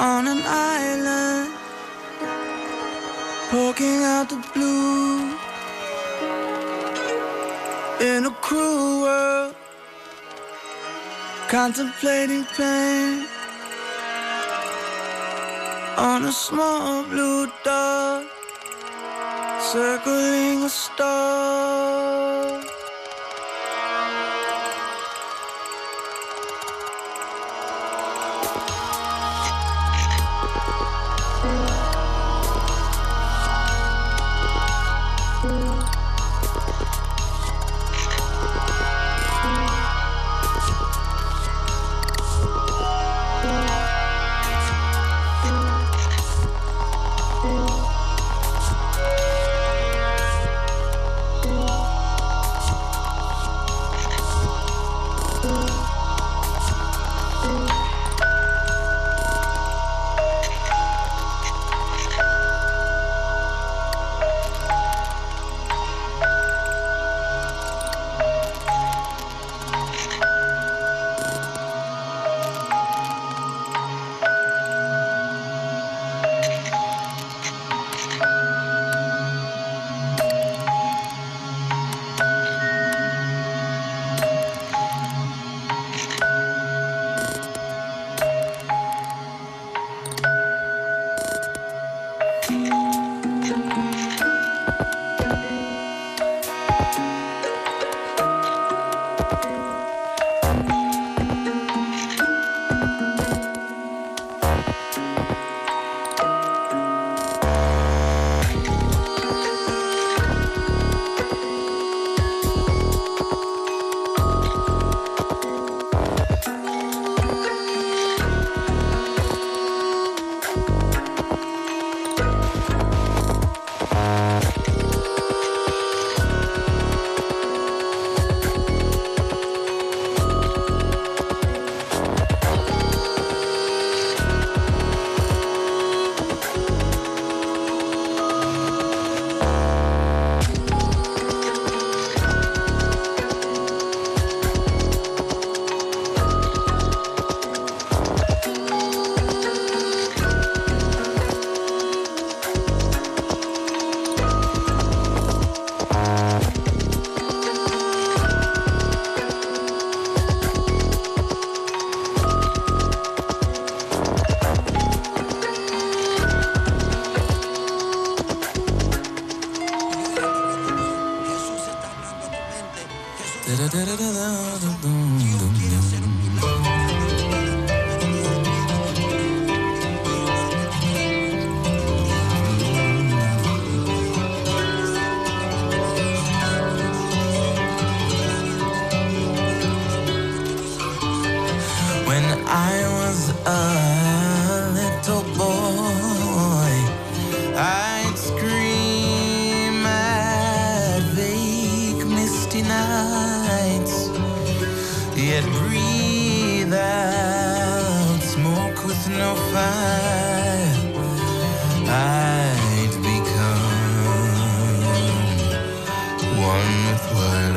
On 0.00 0.26
an 0.26 0.42
island, 0.44 1.52
poking 3.50 4.02
out 4.02 4.28
the 4.28 4.40
blue. 4.52 5.30
In 8.00 8.26
a 8.26 8.30
cruel 8.42 9.02
world, 9.02 9.54
contemplating 11.48 12.44
pain 12.56 13.24
on 15.96 16.24
a 16.24 16.32
small 16.32 17.04
blue 17.04 17.46
dot 17.62 18.26
circling 19.70 20.64
a 20.64 20.68
star. 20.68 21.83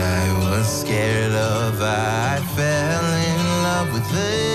I 0.07 0.23
was 0.39 0.67
scared 0.81 1.33
of, 1.33 1.81
I 1.81 2.39
fell 2.55 3.07
in 3.31 3.41
love 3.63 3.93
with 3.93 4.09
it. 4.13 4.46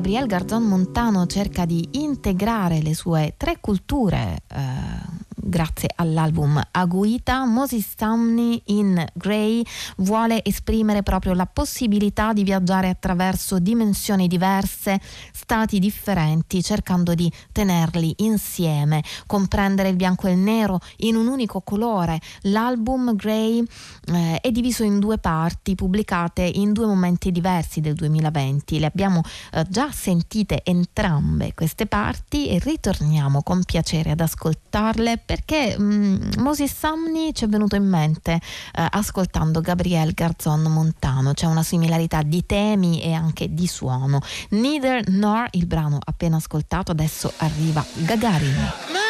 Gabriel 0.00 0.26
Garzon 0.26 0.62
Montano 0.62 1.26
cerca 1.26 1.66
di 1.66 1.86
integrare 1.90 2.80
le 2.80 2.94
sue 2.94 3.34
tre 3.36 3.58
culture 3.60 4.44
grazie 5.50 5.90
all'album 5.96 6.62
Aguita, 6.70 7.44
Moses 7.44 7.84
Stamney 7.90 8.62
in 8.66 9.04
Grey 9.12 9.62
vuole 9.96 10.42
esprimere 10.44 11.02
proprio 11.02 11.34
la 11.34 11.44
possibilità 11.44 12.32
di 12.32 12.44
viaggiare 12.44 12.88
attraverso 12.88 13.58
dimensioni 13.58 14.28
diverse, 14.28 14.98
stati 15.32 15.78
differenti, 15.78 16.62
cercando 16.62 17.14
di 17.14 17.30
tenerli 17.52 18.14
insieme, 18.18 19.02
comprendere 19.26 19.90
il 19.90 19.96
bianco 19.96 20.28
e 20.28 20.32
il 20.32 20.38
nero 20.38 20.78
in 20.98 21.16
un 21.16 21.26
unico 21.26 21.60
colore. 21.60 22.20
L'album 22.42 23.14
Grey 23.16 23.62
eh, 24.06 24.40
è 24.40 24.50
diviso 24.52 24.84
in 24.84 25.00
due 25.00 25.18
parti, 25.18 25.74
pubblicate 25.74 26.42
in 26.42 26.72
due 26.72 26.86
momenti 26.86 27.32
diversi 27.32 27.80
del 27.80 27.94
2020. 27.94 28.78
Le 28.78 28.86
abbiamo 28.86 29.20
eh, 29.52 29.66
già 29.68 29.90
sentite 29.90 30.62
entrambe 30.64 31.52
queste 31.54 31.86
parti 31.86 32.48
e 32.48 32.60
ritorniamo 32.60 33.42
con 33.42 33.64
piacere 33.64 34.12
ad 34.12 34.20
ascoltarle 34.20 35.18
perché 35.18 35.39
mh, 35.78 35.82
mm, 35.82 36.20
Moses 36.38 36.74
Samni 36.76 37.34
ci 37.34 37.44
è 37.44 37.48
venuto 37.48 37.76
in 37.76 37.88
mente 37.88 38.32
eh, 38.32 38.86
ascoltando 38.90 39.60
Gabriel 39.60 40.12
Garzon 40.12 40.62
Montano, 40.62 41.32
c'è 41.32 41.46
una 41.46 41.62
similarità 41.62 42.22
di 42.22 42.44
temi 42.46 43.02
e 43.02 43.12
anche 43.12 43.52
di 43.52 43.66
suono. 43.66 44.20
Neither 44.50 45.08
nor 45.08 45.46
il 45.52 45.66
brano 45.66 45.98
appena 46.02 46.36
ascoltato, 46.36 46.92
adesso 46.92 47.32
arriva 47.38 47.84
Gagarin. 47.94 49.09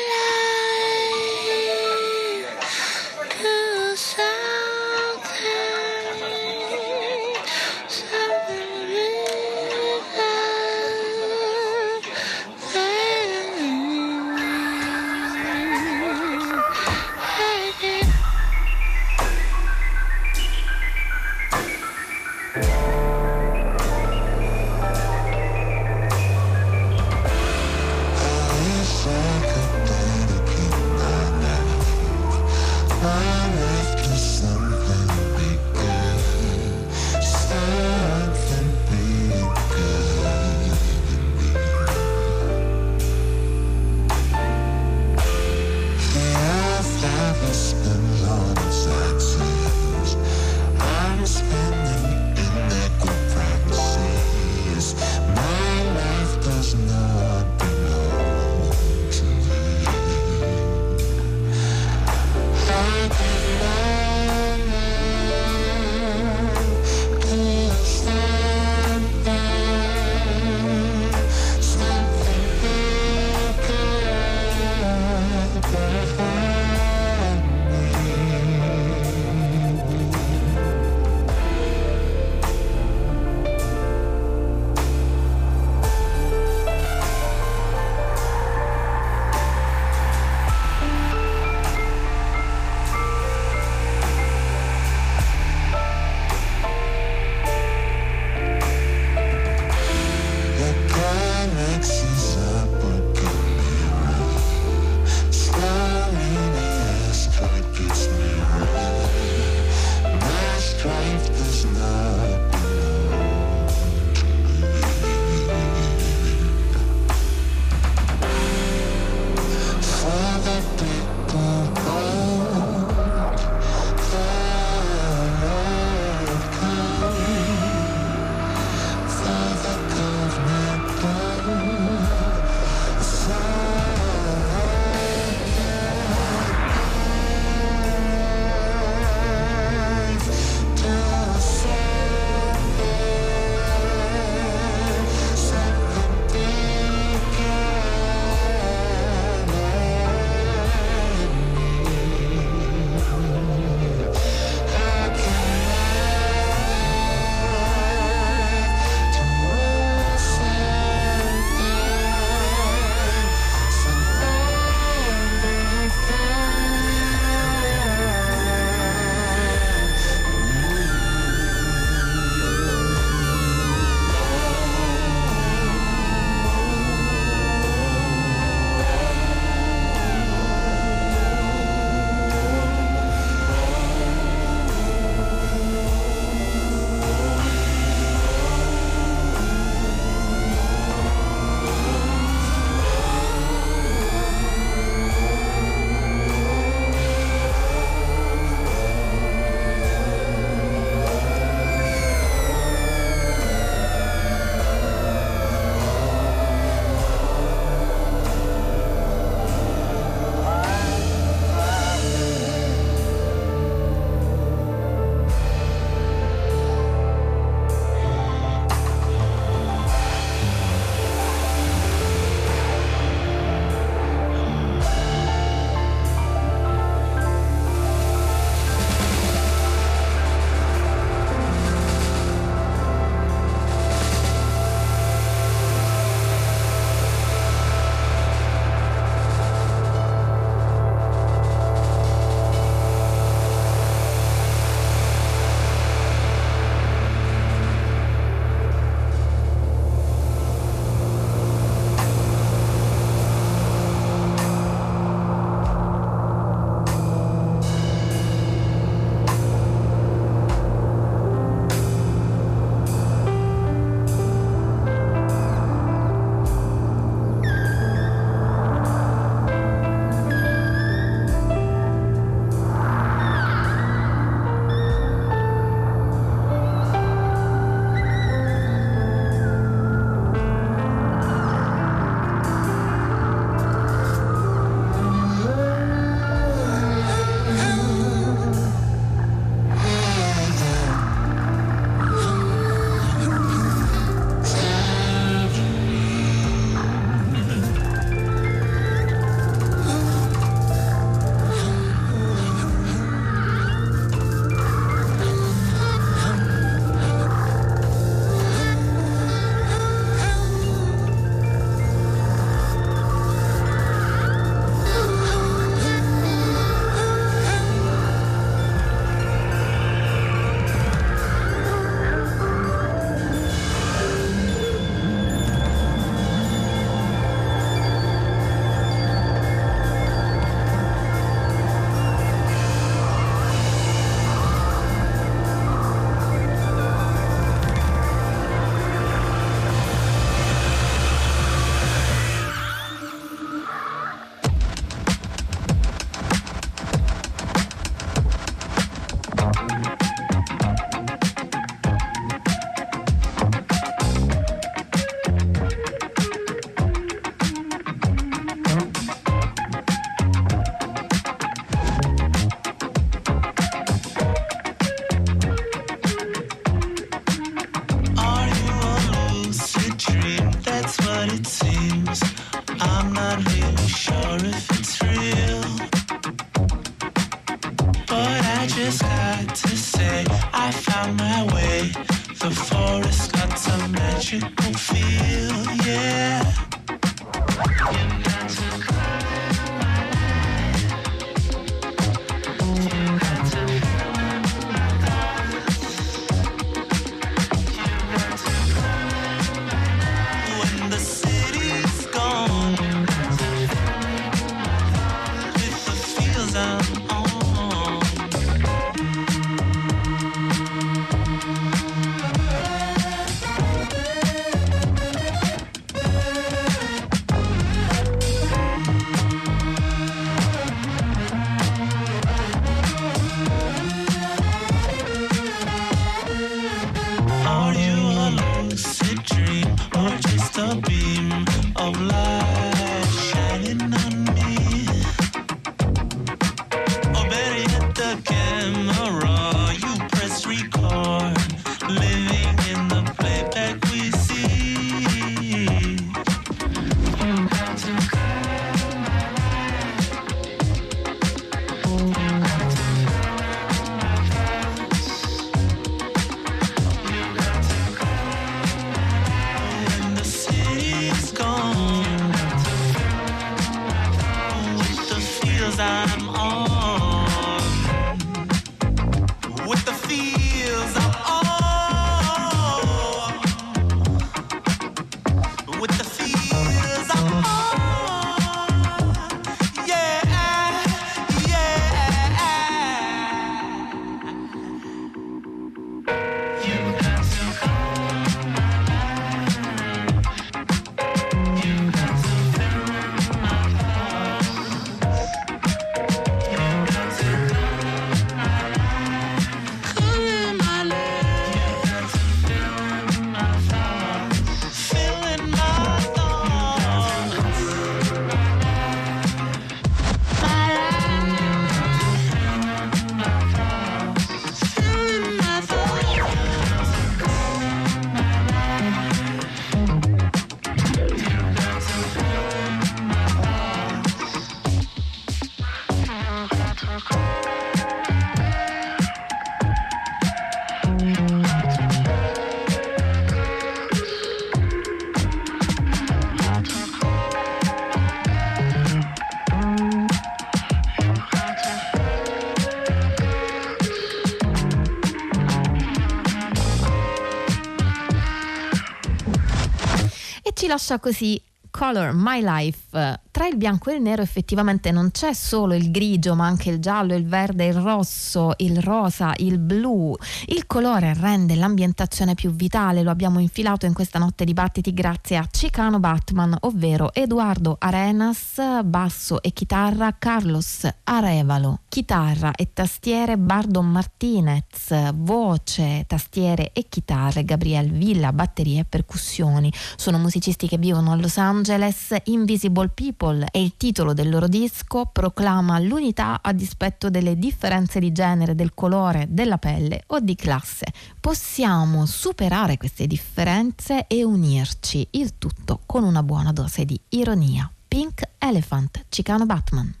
Lascia 550.71 550.99
così 550.99 551.41
Color 551.69 552.11
My 552.13 552.41
Life. 552.41 553.19
Tra 553.41 553.49
il 553.49 553.57
bianco 553.57 553.89
e 553.89 553.95
il 553.95 554.03
nero 554.03 554.21
effettivamente 554.21 554.91
non 554.91 555.09
c'è 555.09 555.33
solo 555.33 555.73
il 555.73 555.89
grigio, 555.89 556.35
ma 556.35 556.45
anche 556.45 556.69
il 556.69 556.77
giallo, 556.77 557.15
il 557.15 557.25
verde, 557.25 557.65
il 557.65 557.73
rosso, 557.73 558.53
il 558.57 558.79
rosa, 558.79 559.33
il 559.37 559.57
blu. 559.57 560.15
Il 560.45 560.67
colore 560.67 561.15
rende 561.15 561.55
l'ambientazione 561.55 562.35
più 562.35 562.51
vitale, 562.51 563.01
lo 563.01 563.09
abbiamo 563.09 563.39
infilato 563.39 563.87
in 563.87 563.93
questa 563.93 564.19
notte 564.19 564.45
di 564.45 564.53
battiti 564.53 564.93
grazie 564.93 565.37
a 565.37 565.47
Chicano 565.49 565.99
Batman, 565.99 566.55
ovvero 566.59 567.11
Eduardo 567.15 567.77
Arenas, 567.79 568.61
basso 568.83 569.41
e 569.41 569.49
chitarra, 569.53 570.15
Carlos 570.19 570.87
Arevalo, 571.05 571.79
chitarra 571.89 572.51
e 572.51 572.69
tastiere, 572.73 573.39
Bardo 573.39 573.81
Martinez, 573.81 575.13
voce, 575.15 576.03
tastiere 576.05 576.73
e 576.73 576.85
chitarre, 576.87 577.43
Gabriel 577.43 577.89
Villa, 577.89 578.33
batterie 578.33 578.81
e 578.81 578.85
percussioni. 578.85 579.73
Sono 579.95 580.19
musicisti 580.19 580.67
che 580.67 580.77
vivono 580.77 581.11
a 581.11 581.15
Los 581.15 581.39
Angeles, 581.39 582.15
Invisible 582.25 582.89
People 582.89 583.29
è 583.31 583.57
il 583.57 583.75
titolo 583.77 584.13
del 584.13 584.29
loro 584.29 584.47
disco, 584.47 585.09
proclama 585.11 585.79
l'unità 585.79 586.41
a 586.41 586.51
dispetto 586.53 587.09
delle 587.09 587.37
differenze 587.37 587.99
di 587.99 588.11
genere, 588.11 588.55
del 588.55 588.73
colore, 588.73 589.27
della 589.29 589.57
pelle 589.57 590.03
o 590.07 590.19
di 590.19 590.35
classe. 590.35 590.85
Possiamo 591.19 592.05
superare 592.05 592.77
queste 592.77 593.07
differenze 593.07 594.07
e 594.07 594.23
unirci, 594.23 595.07
il 595.11 595.37
tutto 595.37 595.81
con 595.85 596.03
una 596.03 596.23
buona 596.23 596.51
dose 596.51 596.85
di 596.85 596.99
ironia. 597.09 597.71
Pink 597.87 598.21
Elephant, 598.37 599.05
Chicano 599.09 599.45
Batman. 599.45 600.00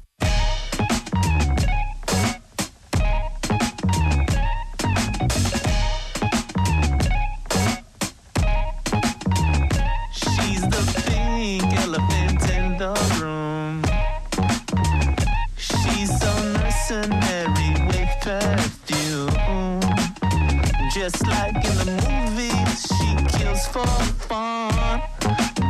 Just 21.01 21.25
like 21.25 21.55
in 21.55 21.75
the 21.77 21.85
movies, 22.05 22.85
she 22.85 23.09
kills 23.39 23.65
for 23.65 23.87
fun. 24.27 25.01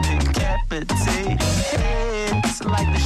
Decapitating 0.04 1.38
heads 1.38 2.62
like 2.66 2.92
the 2.92 3.01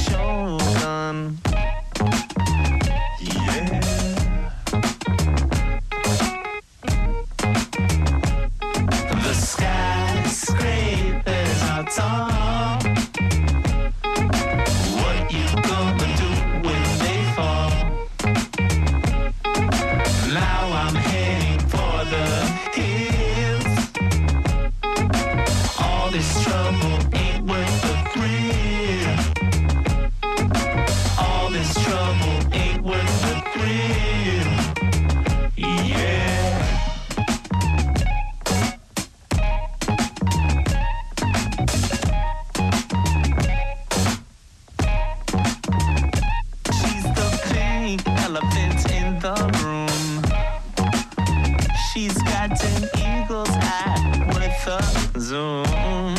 zoom. 55.18 56.16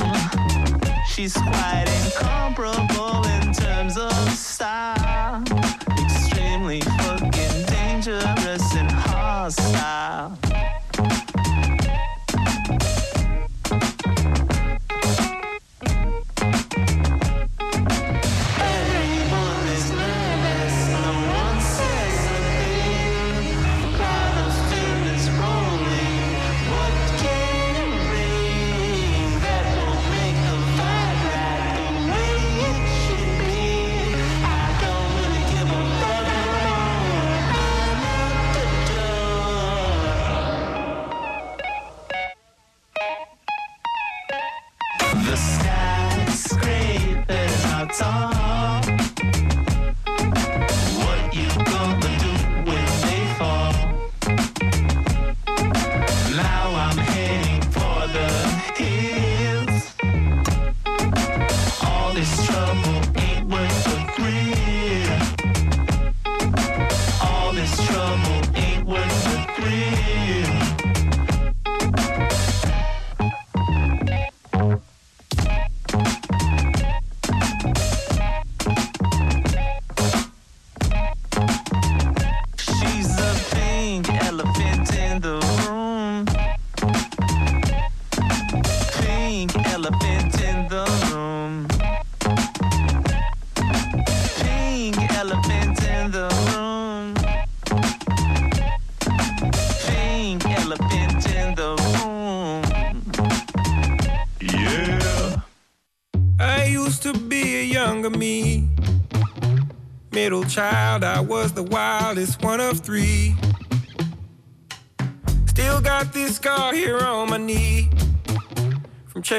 She's 1.08 1.34
quite 1.34 1.86
incomparable 2.04 3.26
in 3.40 3.54
terms 3.54 3.98
of 3.98 4.30
style. 4.32 5.44
Extremely 6.04 6.82
fucking 6.82 7.66
dangerous 7.66 8.76
and 8.76 8.92
hostile. 8.92 10.17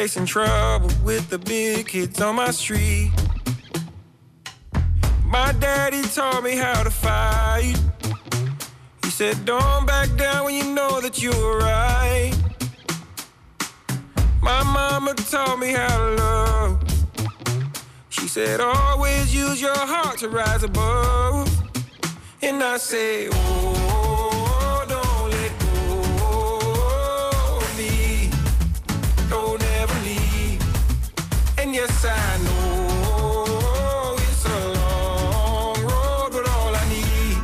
Chasing 0.08 0.24
trouble 0.24 0.90
with 1.04 1.28
the 1.28 1.38
big 1.38 1.86
kids 1.86 2.18
on 2.22 2.36
my 2.36 2.50
street. 2.50 3.10
My 5.26 5.52
daddy 5.60 6.00
taught 6.00 6.42
me 6.42 6.56
how 6.56 6.82
to 6.82 6.88
fight. 6.90 7.74
He 9.04 9.10
said, 9.10 9.44
Don't 9.44 9.86
back 9.86 10.08
down 10.16 10.46
when 10.46 10.54
you 10.54 10.72
know 10.72 11.02
that 11.02 11.22
you're 11.22 11.58
right. 11.58 12.32
My 14.40 14.62
mama 14.62 15.12
taught 15.12 15.58
me 15.58 15.72
how 15.72 15.98
to 15.98 16.14
love. 16.14 16.82
She 18.08 18.28
said, 18.28 18.60
always 18.60 19.34
use 19.34 19.60
your 19.60 19.76
heart 19.76 20.16
to 20.20 20.30
rise 20.30 20.62
above. 20.62 21.50
And 22.40 22.62
I 22.62 22.78
say, 22.78 23.28
oh, 23.30 23.67
I 32.04 32.38
know 32.44 32.86
oh, 33.10 34.16
it's 34.18 34.44
a 34.44 34.58
long 34.78 35.82
road, 35.82 36.30
but 36.32 36.48
all 36.48 36.74
I 36.74 36.84
need 36.88 37.38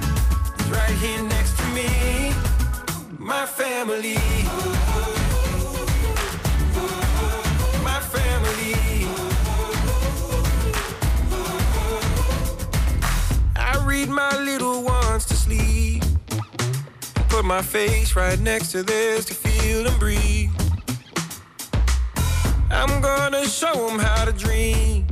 is 0.60 0.70
right 0.70 0.96
here 1.04 1.22
next 1.22 1.56
to 1.58 1.66
me. 1.74 2.32
My 3.18 3.46
family. 3.46 4.14
My 7.82 8.00
family. 8.14 8.74
I 13.56 13.84
read 13.84 14.08
my 14.08 14.38
little 14.38 14.82
ones 14.82 15.24
to 15.26 15.34
sleep. 15.34 16.02
Put 17.28 17.44
my 17.44 17.62
face 17.62 18.14
right 18.14 18.38
next 18.38 18.72
to 18.72 18.82
theirs 18.82 19.24
to 19.26 19.34
feel 19.34 19.86
and 19.86 19.98
breathe. 19.98 20.50
I'm 22.74 23.00
gonna 23.00 23.46
show 23.46 23.72
them 23.86 23.98
how 23.98 24.24
to 24.24 24.32
dream. 24.32 25.06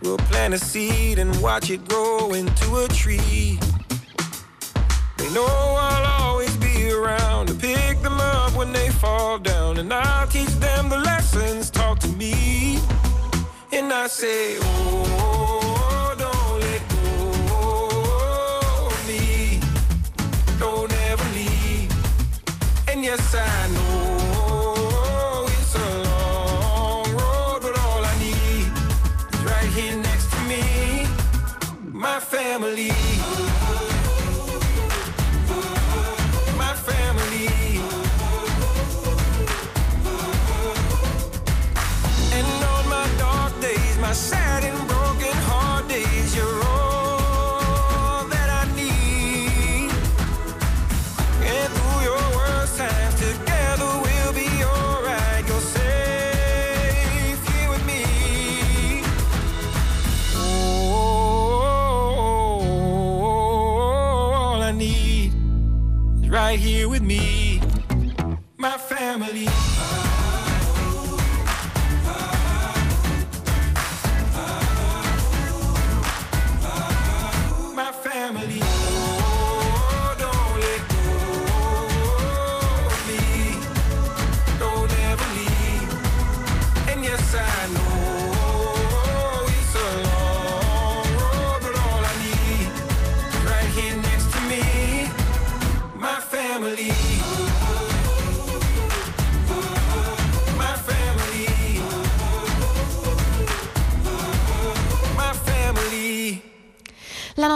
We'll 0.00 0.16
plant 0.18 0.54
a 0.54 0.58
seed 0.58 1.18
and 1.18 1.34
watch 1.42 1.70
it 1.70 1.86
grow 1.88 2.32
into 2.32 2.76
a 2.76 2.88
tree. 2.88 3.58
They 5.16 5.28
know 5.34 5.44
I'll 5.46 6.22
always 6.22 6.56
be 6.56 6.90
around 6.90 7.48
to 7.48 7.54
pick 7.54 8.00
them 8.00 8.20
up 8.20 8.54
when 8.54 8.72
they 8.72 8.90
fall 8.90 9.38
down. 9.38 9.78
And 9.78 9.92
I'll 9.92 10.28
teach 10.28 10.54
them 10.66 10.88
the 10.88 10.98
lessons 10.98 11.70
taught 11.70 12.00
to 12.02 12.08
me. 12.08 12.78
And 13.72 13.92
I 13.92 14.06
say, 14.06 14.56
oh, 14.60 16.14
don't 16.16 16.60
let 16.60 16.82
go 16.94 18.86
of 18.86 19.08
me. 19.08 19.60
Don't 20.58 20.92
ever 21.10 21.28
leave. 21.34 21.92
And 22.88 23.02
yes, 23.02 23.34
I 23.34 23.68
know 23.74 23.81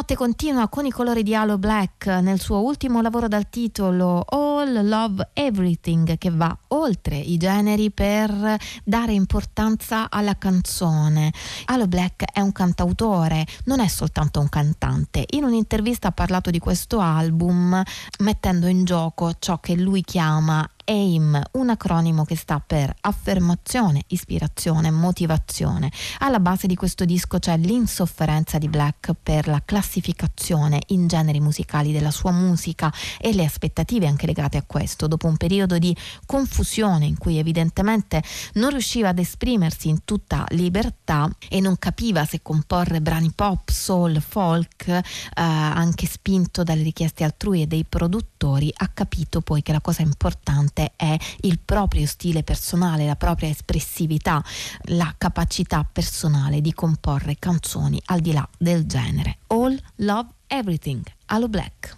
notte 0.06 0.24
continua 0.24 0.68
con 0.68 0.86
i 0.86 0.92
colori 0.92 1.24
di 1.24 1.34
Halo 1.34 1.58
Black 1.58 2.06
nel 2.06 2.38
suo 2.38 2.62
ultimo 2.62 3.02
lavoro 3.02 3.26
dal 3.26 3.48
titolo 3.48 4.20
All 4.20 4.88
Love 4.88 5.30
Everything 5.32 6.16
che 6.16 6.30
va 6.30 6.56
oltre 6.68 7.16
i 7.16 7.36
generi 7.36 7.90
per 7.90 8.56
dare 8.84 9.14
importanza 9.14 10.08
alla 10.08 10.38
canzone. 10.38 11.32
Halo 11.64 11.88
Black 11.88 12.22
è 12.32 12.38
un 12.38 12.52
cantautore, 12.52 13.44
non 13.64 13.80
è 13.80 13.88
soltanto 13.88 14.38
un 14.38 14.48
cantante. 14.48 15.24
In 15.30 15.42
un'intervista 15.42 16.08
ha 16.08 16.12
parlato 16.12 16.50
di 16.50 16.60
questo 16.60 17.00
album 17.00 17.82
mettendo 18.20 18.68
in 18.68 18.84
gioco 18.84 19.32
ciò 19.40 19.58
che 19.58 19.74
lui 19.74 20.02
chiama 20.02 20.64
AIM, 20.86 21.42
un 21.52 21.70
acronimo 21.70 22.24
che 22.24 22.36
sta 22.36 22.62
per 22.64 22.94
affermazione, 23.00 24.04
ispirazione, 24.08 24.90
motivazione. 24.90 25.90
Alla 26.18 26.38
base 26.38 26.66
di 26.66 26.76
questo 26.76 27.04
disco 27.04 27.38
c'è 27.38 27.56
l'insofferenza 27.56 28.58
di 28.58 28.68
Black 28.68 29.12
per 29.20 29.48
la 29.48 29.60
classificazione 29.64 30.80
in 30.88 31.08
generi 31.08 31.40
musicali 31.40 31.92
della 31.92 32.12
sua 32.12 32.30
musica 32.30 32.92
e 33.18 33.34
le 33.34 33.44
aspettative 33.44 34.06
anche 34.06 34.26
legate 34.26 34.56
a 34.56 34.64
questo. 34.64 35.08
Dopo 35.08 35.26
un 35.26 35.36
periodo 35.36 35.78
di 35.78 35.94
confusione 36.24 37.06
in 37.06 37.18
cui 37.18 37.38
evidentemente 37.38 38.22
non 38.54 38.70
riusciva 38.70 39.08
ad 39.08 39.18
esprimersi 39.18 39.88
in 39.88 40.04
tutta 40.04 40.44
libertà 40.50 41.28
e 41.48 41.60
non 41.60 41.78
capiva 41.78 42.24
se 42.24 42.42
comporre 42.42 43.00
brani 43.00 43.32
pop, 43.34 43.70
soul, 43.70 44.20
folk, 44.20 44.86
eh, 44.86 45.02
anche 45.34 46.06
spinto 46.06 46.62
dalle 46.62 46.82
richieste 46.82 47.24
altrui 47.24 47.62
e 47.62 47.66
dei 47.66 47.84
produttori, 47.84 48.72
ha 48.76 48.88
capito 48.88 49.40
poi 49.40 49.62
che 49.62 49.72
la 49.72 49.80
cosa 49.80 50.02
importante 50.02 50.75
è 50.96 51.16
il 51.40 51.58
proprio 51.64 52.06
stile 52.06 52.42
personale, 52.42 53.06
la 53.06 53.16
propria 53.16 53.48
espressività, 53.48 54.42
la 54.88 55.14
capacità 55.16 55.86
personale 55.90 56.60
di 56.60 56.72
comporre 56.72 57.36
canzoni 57.38 58.00
al 58.06 58.20
di 58.20 58.32
là 58.32 58.46
del 58.58 58.86
genere. 58.86 59.38
All 59.48 59.78
Love 59.96 60.28
Everything, 60.46 61.02
Allo 61.26 61.48
Black. 61.48 61.96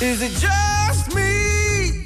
Is 0.00 0.20
it 0.20 0.32
just 0.32 1.14
me? 1.14 2.04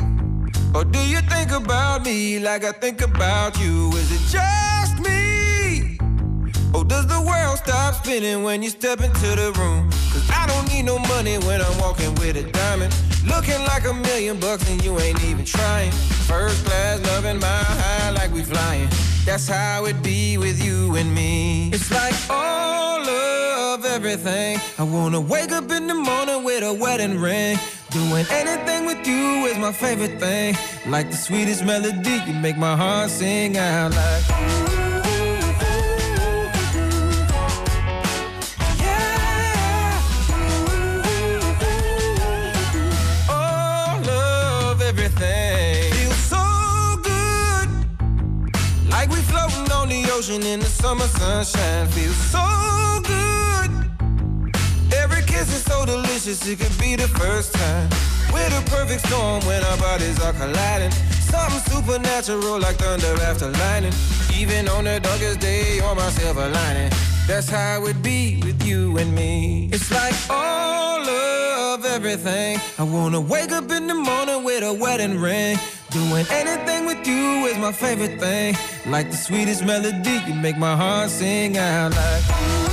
Or 0.73 0.85
do 0.85 1.01
you 1.01 1.21
think 1.23 1.51
about 1.51 2.05
me 2.05 2.39
like 2.39 2.63
I 2.63 2.73
think 2.73 3.01
about 3.01 3.59
you? 3.59 3.91
Is 3.97 4.13
it 4.13 4.21
just 4.31 4.78
does 6.89 7.07
the 7.07 7.21
world 7.21 7.59
stop 7.59 7.95
spinning 7.95 8.43
when 8.43 8.63
you 8.63 8.71
step 8.71 9.01
into 9.01 9.29
the 9.37 9.53
room? 9.59 9.91
Cause 10.13 10.29
I 10.31 10.47
don't 10.47 10.67
need 10.73 10.85
no 10.85 10.99
money 10.99 11.39
when 11.39 11.61
I'm 11.61 11.79
walking 11.79 12.15
with 12.17 12.37
a 12.37 12.51
diamond. 12.51 12.95
Looking 13.27 13.61
like 13.67 13.85
a 13.87 13.93
million 13.93 14.41
bucks 14.41 14.69
and 14.71 14.83
you 14.83 14.99
ain't 14.99 15.23
even 15.25 15.45
trying. 15.45 15.93
First 16.27 16.65
class, 16.65 17.01
loving 17.07 17.39
my 17.39 17.63
high 17.81 18.11
like 18.11 18.33
we 18.33 18.43
flying. 18.43 18.89
That's 19.25 19.47
how 19.47 19.85
it 19.85 20.03
be 20.03 20.39
with 20.39 20.65
you 20.65 20.97
and 20.97 21.15
me. 21.15 21.71
It's 21.73 21.91
like 21.91 22.15
all 22.31 23.07
of 23.07 23.85
everything. 23.85 24.59
I 24.79 24.83
wanna 24.83 25.21
wake 25.21 25.53
up 25.53 25.71
in 25.71 25.87
the 25.87 25.95
morning 25.95 26.43
with 26.43 26.65
a 26.65 26.73
wedding 26.73 27.19
ring. 27.21 27.59
Doing 27.91 28.27
anything 28.31 28.87
with 28.87 29.07
you 29.07 29.47
is 29.47 29.59
my 29.59 29.73
favorite 29.73 30.19
thing. 30.19 30.57
Like 30.87 31.11
the 31.11 31.17
sweetest 31.17 31.65
melody, 31.65 32.21
you 32.27 32.35
make 32.35 32.57
my 32.57 32.75
heart 32.77 33.11
sing 33.11 33.57
out 33.57 33.95
like. 33.95 34.68
In 50.27 50.59
the 50.59 50.67
summer 50.67 51.07
sunshine. 51.07 51.87
Feels 51.89 52.17
so 52.17 52.43
good. 53.05 53.71
Every 54.93 55.23
kiss 55.23 55.49
is 55.55 55.63
so 55.63 55.87
delicious, 55.87 56.45
it 56.45 56.59
could 56.59 56.77
be 56.77 56.97
the 56.97 57.07
first 57.07 57.55
time. 57.55 57.89
We're 58.33 58.51
the 58.51 58.61
perfect 58.69 59.07
storm 59.07 59.47
when 59.47 59.63
our 59.63 59.77
bodies 59.77 60.21
are 60.21 60.33
colliding. 60.33 60.91
Something 61.31 61.61
supernatural 61.73 62.59
like 62.59 62.79
thunder 62.79 63.15
after 63.23 63.49
lightning. 63.49 63.93
Even 64.35 64.69
on 64.69 64.85
the 64.85 64.99
darkest 64.99 65.39
day, 65.39 65.79
on 65.81 65.97
my 65.97 66.11
silver 66.11 66.49
lining. 66.49 66.91
That's 67.29 67.49
how 67.49 67.85
it'd 67.85 68.03
be 68.03 68.43
with 68.43 68.61
you 68.67 68.99
and 68.99 69.15
me. 69.15 69.71
It's 69.73 69.89
like 69.93 70.15
all 70.29 71.09
of 71.09 71.85
everything. 71.85 72.59
I 72.77 72.83
wanna 72.83 73.21
wake 73.21 73.53
up 73.53 73.71
in 73.71 73.87
the 73.87 73.95
morning 73.95 74.43
with 74.43 74.65
a 74.65 74.75
wedding 74.75 75.21
ring. 75.21 75.59
Doing 75.99 76.27
anything 76.31 76.87
with 76.87 77.05
you 77.09 77.47
is 77.47 77.59
my 77.59 77.73
favorite 77.73 78.21
thing. 78.21 78.55
Like 78.87 79.11
the 79.11 79.17
sweetest 79.17 79.65
melody, 79.65 80.21
you 80.29 80.35
make 80.35 80.57
my 80.57 80.77
heart 80.77 81.11
sing 81.11 81.59
out 81.59 81.91
like. 81.91 82.68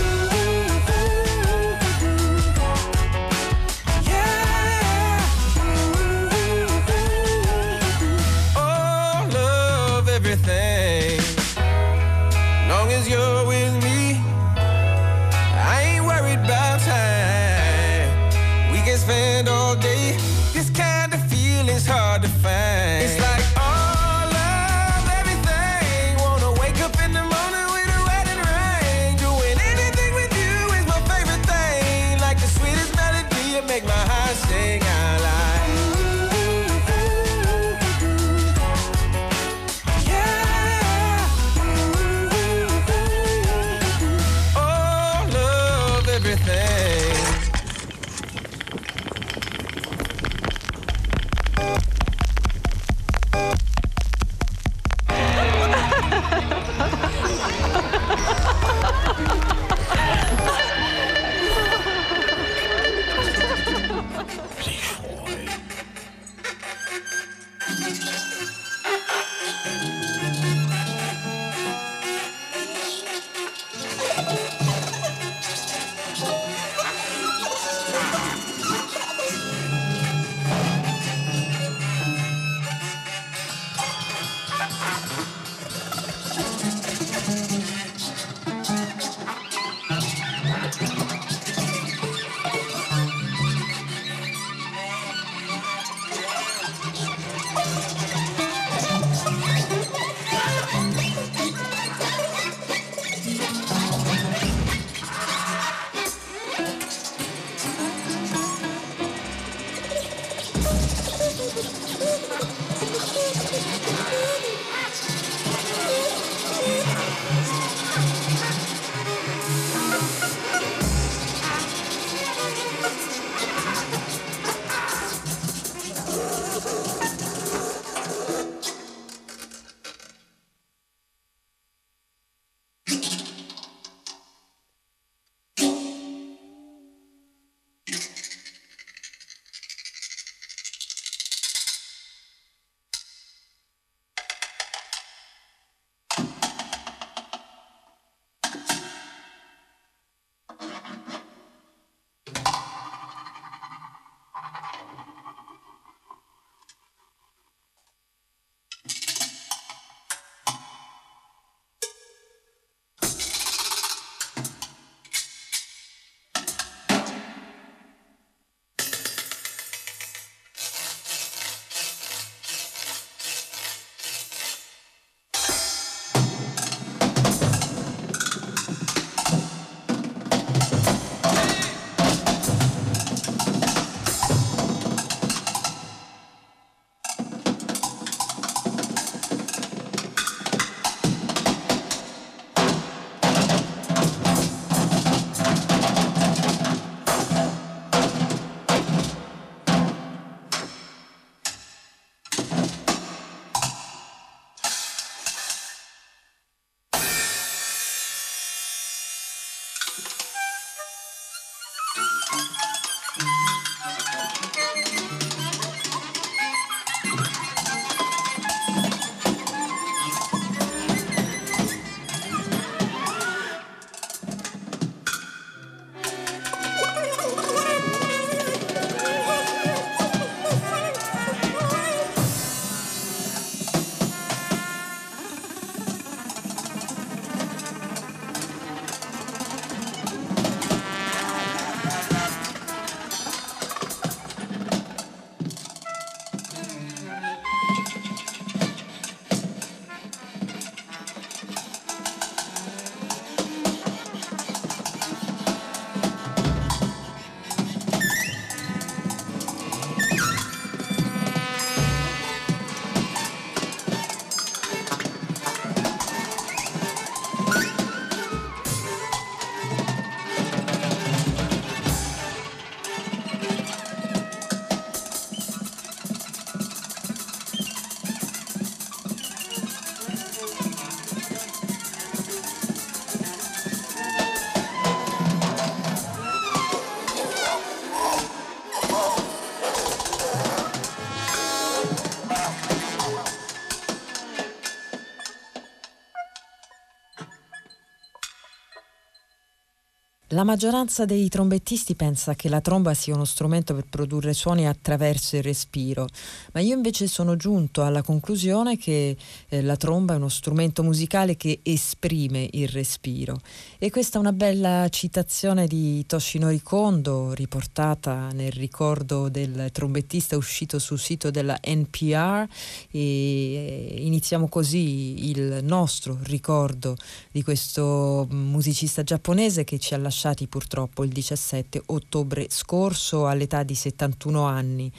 La 300.35 300.43
maggioranza 300.43 301.05
dei 301.05 301.29
trombettisti 301.29 301.95
pensa 301.95 302.33
che 302.33 302.49
la 302.49 302.59
tromba 302.59 302.93
sia 302.93 303.15
uno 303.15 303.23
strumento 303.23 303.73
per 303.73 303.85
produrre 303.89 304.33
suoni 304.33 304.67
attraverso 304.67 305.37
il 305.37 305.43
respiro, 305.43 306.07
ma 306.55 306.61
io 306.61 306.73
invece 306.73 307.07
sono 307.07 307.35
giunto 307.35 307.83
alla 307.83 308.01
conclusione 308.01 308.77
che 308.77 309.17
eh, 309.49 309.61
la 309.61 309.75
tromba 309.75 310.13
è 310.13 310.15
uno 310.15 310.29
strumento 310.29 310.83
musicale 310.83 311.35
che 311.35 311.59
esprime 311.63 312.47
il 312.53 312.69
respiro. 312.69 313.41
E 313.77 313.91
questa 313.91 314.17
è 314.17 314.21
una 314.21 314.31
bella 314.31 314.87
citazione 314.87 315.67
di 315.67 316.05
Toshinori 316.05 316.61
Kondo, 316.61 317.33
riportata 317.33 318.29
nel 318.31 318.53
ricordo 318.53 319.27
del 319.27 319.69
trombettista 319.73 320.37
uscito 320.37 320.79
sul 320.79 320.97
sito 320.97 321.29
della 321.29 321.59
NPR 321.61 322.47
e 322.89 322.99
eh, 322.99 323.95
iniziamo 323.99 324.47
così 324.47 325.29
il 325.29 325.59
nostro 325.61 326.17
ricordo 326.23 326.95
di 327.31 327.43
questo 327.43 328.27
musicista 328.29 329.03
giapponese 329.03 329.65
che 329.65 329.77
ci 329.77 329.93
ha 329.93 329.97
lasciati 329.97 330.47
purtroppo 330.47 331.03
il 331.03 331.11
17 331.11 331.81
ottobre 331.87 332.47
scorso 332.49 333.27
all'età 333.27 333.63
di 333.63 333.75
71 333.75 334.45
anni. 334.45 334.91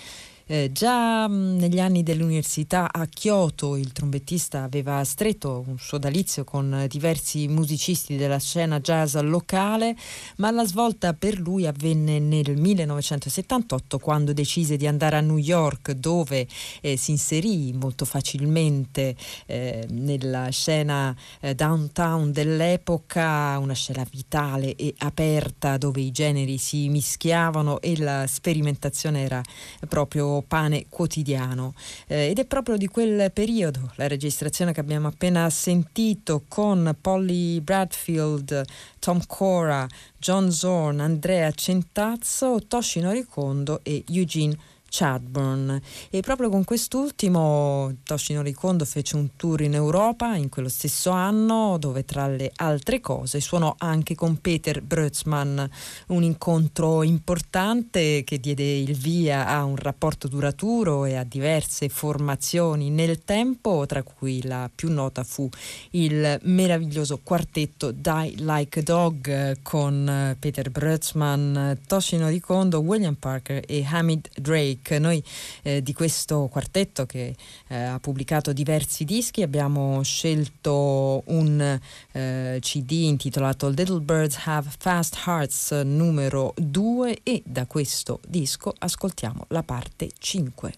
Eh, 0.48 0.70
già 0.70 1.26
mh, 1.26 1.56
negli 1.56 1.80
anni 1.80 2.04
dell'università 2.04 2.92
a 2.92 3.04
Kyoto 3.06 3.74
il 3.74 3.90
trombettista 3.90 4.62
aveva 4.62 5.02
stretto 5.02 5.64
un 5.66 5.76
sodalizio 5.76 6.44
con 6.44 6.86
diversi 6.88 7.48
musicisti 7.48 8.14
della 8.14 8.38
scena 8.38 8.78
jazz 8.78 9.16
locale, 9.16 9.96
ma 10.36 10.52
la 10.52 10.64
svolta 10.64 11.14
per 11.14 11.40
lui 11.40 11.66
avvenne 11.66 12.20
nel 12.20 12.56
1978 12.56 13.98
quando 13.98 14.32
decise 14.32 14.76
di 14.76 14.86
andare 14.86 15.16
a 15.16 15.20
New 15.20 15.36
York 15.36 15.90
dove 15.90 16.46
eh, 16.80 16.96
si 16.96 17.10
inserì 17.10 17.72
molto 17.72 18.04
facilmente 18.04 19.16
eh, 19.46 19.84
nella 19.90 20.48
scena 20.50 21.12
eh, 21.40 21.56
downtown 21.56 22.30
dell'epoca, 22.30 23.58
una 23.58 23.74
scena 23.74 24.06
vitale 24.08 24.76
e 24.76 24.94
aperta 24.98 25.76
dove 25.76 26.00
i 26.02 26.12
generi 26.12 26.56
si 26.56 26.88
mischiavano 26.88 27.80
e 27.80 27.98
la 27.98 28.28
sperimentazione 28.28 29.24
era 29.24 29.42
proprio 29.88 30.34
pane 30.46 30.86
quotidiano. 30.88 31.74
Eh, 32.06 32.28
ed 32.30 32.38
è 32.38 32.44
proprio 32.44 32.76
di 32.76 32.86
quel 32.88 33.30
periodo 33.32 33.92
la 33.96 34.08
registrazione 34.08 34.72
che 34.72 34.80
abbiamo 34.80 35.08
appena 35.08 35.48
sentito 35.50 36.42
con 36.48 36.96
Polly 37.00 37.60
Bradfield, 37.60 38.62
Tom 38.98 39.20
Cora, 39.26 39.86
John 40.18 40.50
Zorn, 40.50 41.00
Andrea 41.00 41.50
Centazzo, 41.52 42.58
Toshinori 42.66 43.24
Kondo 43.24 43.80
e 43.82 44.04
Eugene 44.08 44.56
Chadburn 44.88 45.80
e 46.10 46.20
proprio 46.20 46.48
con 46.48 46.64
quest'ultimo 46.64 47.94
Toshinori 48.02 48.52
Kondo 48.52 48.84
fece 48.84 49.16
un 49.16 49.30
tour 49.36 49.60
in 49.62 49.74
Europa 49.74 50.34
in 50.36 50.48
quello 50.48 50.68
stesso 50.68 51.10
anno 51.10 51.76
dove 51.78 52.04
tra 52.04 52.26
le 52.28 52.50
altre 52.56 53.00
cose 53.00 53.40
suonò 53.40 53.74
anche 53.78 54.14
con 54.14 54.40
Peter 54.40 54.82
Brötzmann 54.82 55.62
un 56.08 56.22
incontro 56.22 57.02
importante 57.02 58.24
che 58.24 58.38
diede 58.38 58.64
il 58.64 58.96
via 58.96 59.46
a 59.46 59.64
un 59.64 59.76
rapporto 59.76 60.28
duraturo 60.28 61.04
e 61.04 61.16
a 61.16 61.24
diverse 61.24 61.88
formazioni 61.88 62.90
nel 62.90 63.24
tempo 63.24 63.84
tra 63.86 64.02
cui 64.02 64.42
la 64.42 64.70
più 64.74 64.90
nota 64.90 65.24
fu 65.24 65.48
il 65.90 66.38
meraviglioso 66.42 67.20
quartetto 67.22 67.90
Die 67.90 68.34
Like 68.38 68.80
a 68.80 68.82
Dog 68.82 69.58
con 69.62 70.36
Peter 70.38 70.70
Brötzmann, 70.70 71.72
Toshinori 71.86 72.40
Kondo, 72.40 72.80
William 72.80 73.14
Parker 73.14 73.62
e 73.66 73.84
Hamid 73.84 74.28
Drake 74.34 74.75
noi 74.98 75.22
eh, 75.62 75.82
di 75.82 75.92
questo 75.92 76.48
quartetto 76.50 77.06
che 77.06 77.34
eh, 77.68 77.76
ha 77.76 77.98
pubblicato 77.98 78.52
diversi 78.52 79.04
dischi 79.04 79.42
abbiamo 79.42 80.02
scelto 80.02 81.22
un 81.26 81.80
eh, 82.12 82.58
CD 82.60 82.90
intitolato 82.90 83.68
Little 83.68 84.00
Birds 84.00 84.38
Have 84.44 84.68
Fast 84.78 85.16
Hearts 85.26 85.70
numero 85.84 86.54
2 86.56 87.20
e 87.22 87.42
da 87.44 87.66
questo 87.66 88.20
disco 88.26 88.74
ascoltiamo 88.78 89.44
la 89.48 89.62
parte 89.62 90.10
5. 90.18 90.74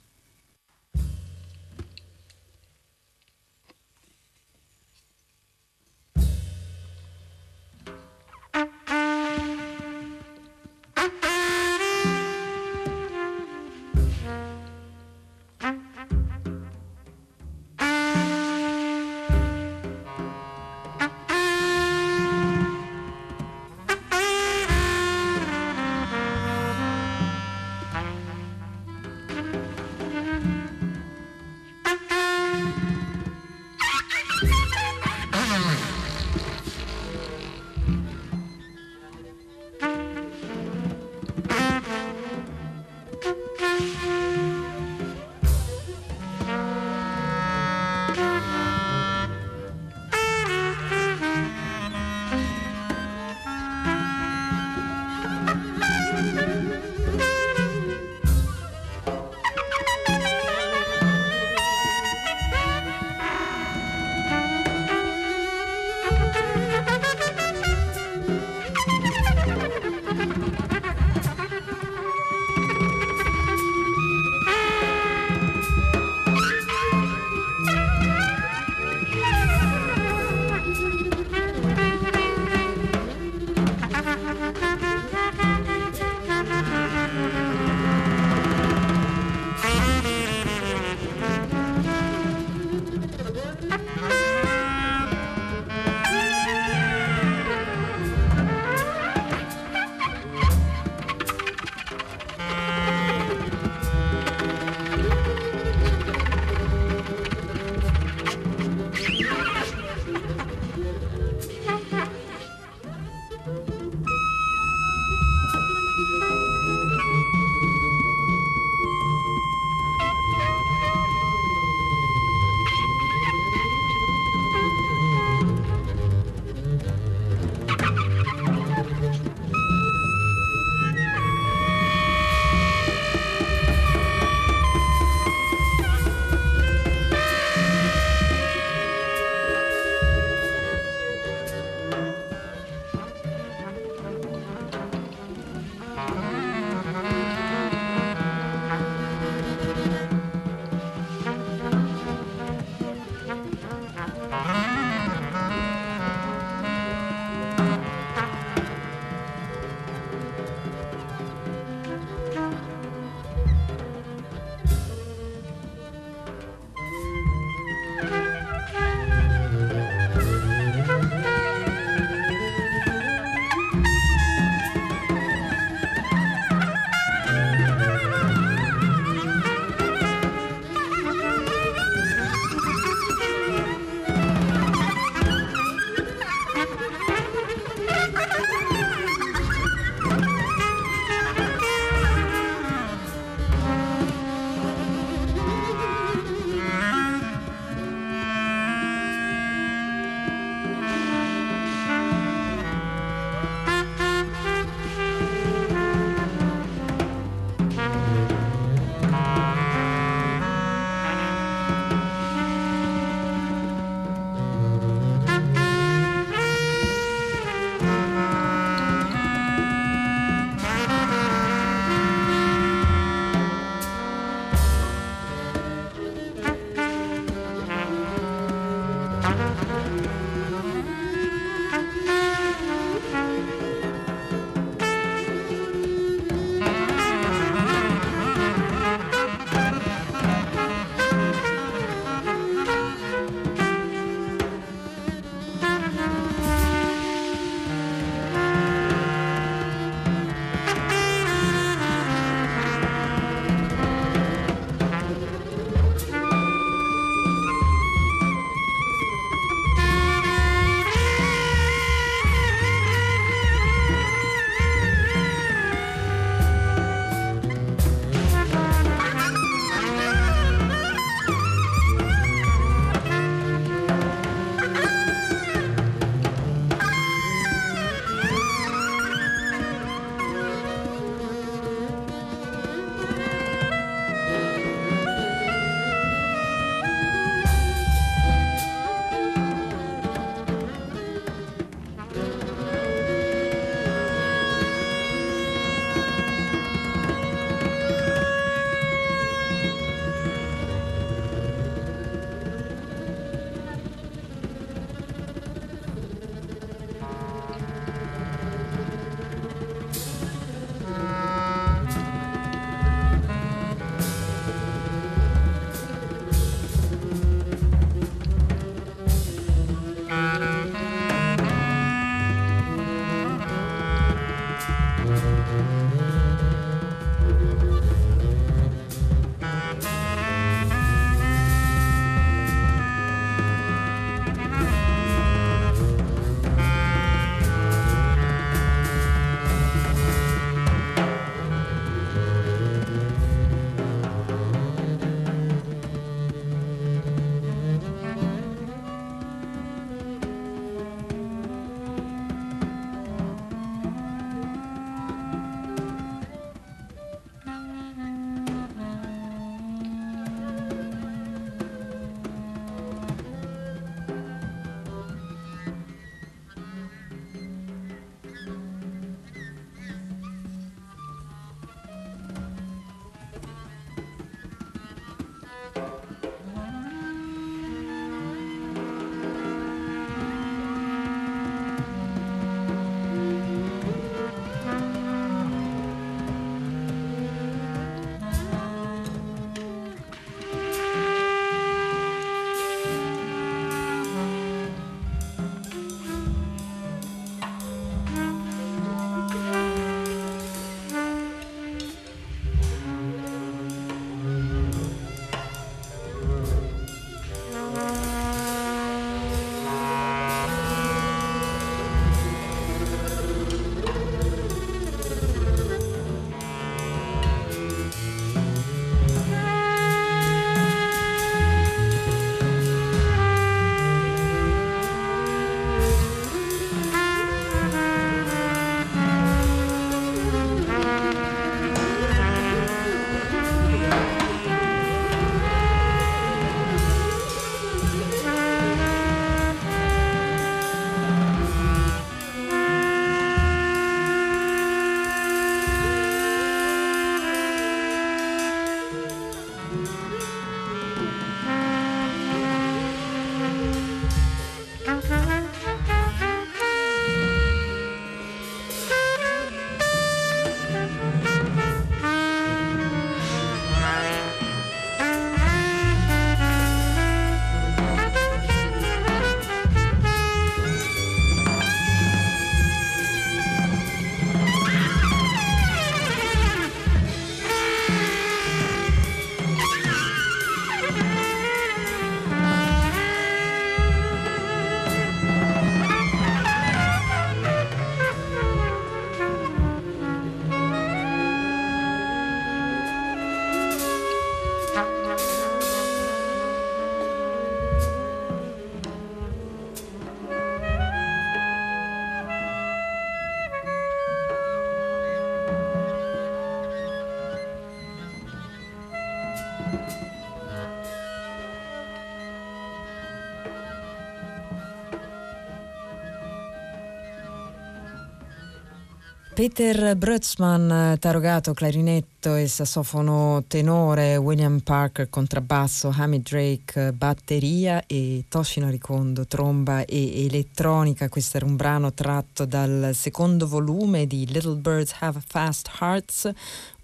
Peter 519.39 519.94
Brutzmann, 519.94 520.94
tarogato, 520.98 521.55
clarinetto 521.55 522.35
e 522.35 522.48
sassofono 522.48 523.44
tenore, 523.47 524.16
William 524.16 524.59
Parker, 524.59 525.09
contrabbasso, 525.09 525.94
Hamid 525.97 526.28
Drake, 526.28 526.93
batteria 526.93 527.85
e 527.86 528.24
Toshino 528.28 528.69
Kondo, 528.81 529.28
tromba 529.28 529.85
e 529.85 530.24
elettronica. 530.24 531.09
Questo 531.09 531.36
era 531.36 531.47
un 531.47 531.55
brano 531.55 531.93
tratto 531.93 532.47
dal 532.47 532.90
secondo 532.94 533.47
volume 533.47 534.09
di 534.09 534.27
Little 534.27 534.56
Birds 534.56 534.97
Have 534.98 535.23
Fast 535.24 535.70
Hearts, 535.78 536.28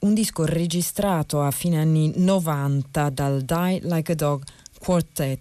un 0.02 0.14
disco 0.14 0.44
registrato 0.44 1.42
a 1.42 1.50
fine 1.50 1.80
anni 1.80 2.12
90 2.14 3.10
dal 3.10 3.42
Die 3.42 3.80
Like 3.82 4.12
a 4.12 4.14
Dog 4.14 4.44
Quartet 4.78 5.40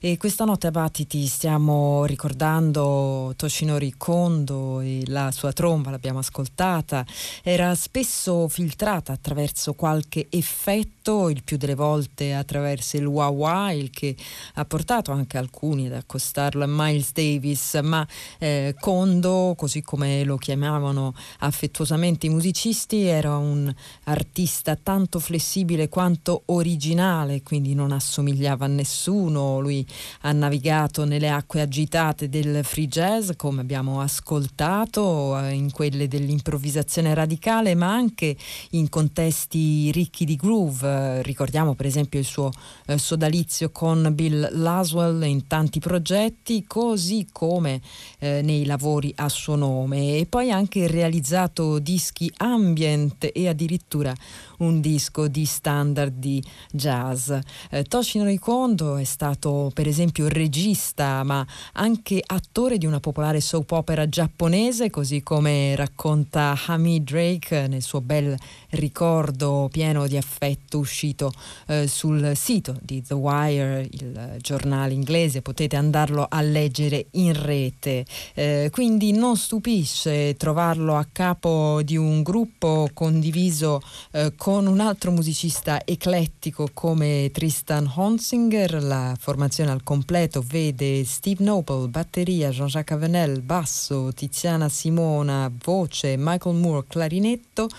e 0.00 0.16
questa 0.16 0.44
notte 0.44 0.66
a 0.66 0.70
Battiti 0.70 1.26
stiamo 1.26 2.04
ricordando 2.04 3.32
Toshinori 3.36 3.94
Kondo 3.96 4.80
e 4.80 5.02
la 5.06 5.30
sua 5.30 5.52
tromba, 5.52 5.90
l'abbiamo 5.90 6.18
ascoltata, 6.18 7.04
era 7.42 7.74
spesso 7.74 8.48
filtrata 8.48 9.12
attraverso 9.12 9.74
qualche 9.74 10.26
effetto, 10.30 10.93
il 11.28 11.42
più 11.44 11.56
delle 11.56 11.74
volte 11.74 12.34
attraverso 12.34 12.96
il 12.96 13.06
wah, 13.06 13.72
il 13.72 13.90
che 13.90 14.16
ha 14.54 14.64
portato 14.64 15.12
anche 15.12 15.38
alcuni 15.38 15.86
ad 15.86 15.94
accostarlo 15.94 16.64
a 16.64 16.68
Miles 16.68 17.12
Davis, 17.12 17.78
ma 17.82 18.06
eh, 18.38 18.74
Kondo, 18.78 19.54
così 19.56 19.82
come 19.82 20.24
lo 20.24 20.36
chiamavano 20.36 21.14
affettuosamente 21.40 22.26
i 22.26 22.30
musicisti, 22.30 23.02
era 23.04 23.36
un 23.36 23.72
artista 24.04 24.76
tanto 24.76 25.18
flessibile 25.18 25.88
quanto 25.88 26.42
originale, 26.46 27.42
quindi 27.42 27.74
non 27.74 27.92
assomigliava 27.92 28.64
a 28.64 28.68
nessuno 28.68 29.60
lui 29.60 29.86
ha 30.22 30.32
navigato 30.32 31.04
nelle 31.04 31.28
acque 31.28 31.60
agitate 31.60 32.28
del 32.28 32.64
free 32.64 32.86
jazz, 32.86 33.30
come 33.36 33.60
abbiamo 33.60 34.00
ascoltato, 34.00 35.38
eh, 35.38 35.52
in 35.52 35.70
quelle 35.70 36.08
dell'improvvisazione 36.08 37.14
radicale, 37.14 37.74
ma 37.74 37.92
anche 37.92 38.36
in 38.70 38.88
contesti 38.88 39.90
ricchi 39.90 40.24
di 40.24 40.36
groove. 40.36 40.93
Ricordiamo 41.22 41.74
per 41.74 41.86
esempio 41.86 42.18
il 42.18 42.24
suo 42.24 42.50
eh, 42.86 42.98
sodalizio 42.98 43.70
con 43.70 44.10
Bill 44.12 44.48
Laswell 44.52 45.22
in 45.24 45.46
tanti 45.46 45.80
progetti, 45.80 46.64
così 46.66 47.28
come 47.30 47.80
eh, 48.18 48.40
nei 48.42 48.64
lavori 48.64 49.12
a 49.16 49.28
suo 49.28 49.56
nome. 49.56 50.16
E 50.16 50.26
poi 50.26 50.50
anche 50.50 50.86
realizzato 50.86 51.78
dischi 51.78 52.32
ambient 52.38 53.30
e 53.32 53.48
addirittura 53.48 54.14
un 54.58 54.80
disco 54.80 55.28
di 55.28 55.44
standard 55.44 56.14
di 56.16 56.42
jazz. 56.70 57.32
Eh, 57.70 57.84
Toshinori 57.84 58.38
Kondo 58.38 58.96
è 58.96 59.04
stato 59.04 59.70
per 59.74 59.86
esempio 59.86 60.28
regista 60.28 61.22
ma 61.24 61.46
anche 61.74 62.22
attore 62.24 62.78
di 62.78 62.86
una 62.86 63.00
popolare 63.00 63.40
soap 63.40 63.70
opera 63.72 64.08
giapponese 64.08 64.90
così 64.90 65.22
come 65.22 65.74
racconta 65.76 66.56
Hamid 66.66 67.04
Drake 67.04 67.66
nel 67.68 67.82
suo 67.82 68.00
bel 68.00 68.36
ricordo 68.70 69.68
pieno 69.70 70.06
di 70.06 70.16
affetto 70.16 70.78
uscito 70.78 71.32
eh, 71.66 71.86
sul 71.86 72.32
sito 72.34 72.76
di 72.80 73.02
The 73.02 73.14
Wire, 73.14 73.88
il 73.90 74.36
giornale 74.40 74.92
inglese, 74.92 75.42
potete 75.42 75.76
andarlo 75.76 76.26
a 76.28 76.40
leggere 76.40 77.06
in 77.12 77.40
rete. 77.40 78.04
Eh, 78.34 78.68
quindi 78.72 79.12
non 79.12 79.36
stupisce 79.36 80.36
trovarlo 80.36 80.96
a 80.96 81.06
capo 81.10 81.82
di 81.82 81.96
un 81.96 82.22
gruppo 82.22 82.88
condiviso 82.92 83.82
eh, 84.12 84.32
con 84.44 84.66
un 84.66 84.78
altro 84.78 85.10
musicista 85.10 85.86
eclettico 85.86 86.68
come 86.74 87.30
Tristan 87.32 87.90
Honsinger, 87.94 88.82
la 88.82 89.16
formazione 89.18 89.70
al 89.70 89.82
completo 89.82 90.44
vede 90.46 91.02
Steve 91.06 91.42
Noble, 91.42 91.88
batteria, 91.88 92.50
Jean-Jacques 92.50 92.94
Avenel, 92.94 93.40
basso, 93.40 94.12
Tiziana 94.12 94.68
Simona, 94.68 95.50
voce, 95.64 96.16
Michael 96.18 96.56
Moore, 96.56 96.84
clarinetto, 96.86 97.70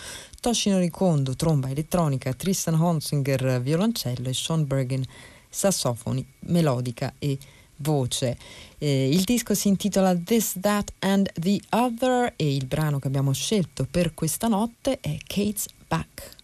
Toshinori 0.41 0.89
Kondo, 0.89 1.35
tromba 1.35 1.69
elettronica, 1.69 2.33
Tristan 2.33 2.81
Honsinger, 2.81 3.61
violoncello 3.61 4.27
e 4.27 4.33
Sean 4.33 4.65
Bergen, 4.65 5.05
sassofoni, 5.47 6.25
melodica 6.47 7.13
e 7.19 7.37
voce. 7.75 8.35
Eh, 8.79 9.09
il 9.11 9.21
disco 9.21 9.53
si 9.53 9.67
intitola 9.67 10.15
This, 10.15 10.57
That 10.59 10.93
and 10.97 11.31
the 11.39 11.59
Other 11.69 12.33
e 12.35 12.55
il 12.55 12.65
brano 12.65 12.97
che 12.97 13.05
abbiamo 13.05 13.33
scelto 13.33 13.85
per 13.87 14.15
questa 14.15 14.47
notte 14.47 14.97
è 14.99 15.15
Kate's 15.27 15.67
Back. 15.87 16.34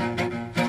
Thank 0.00 0.56
you. 0.56 0.59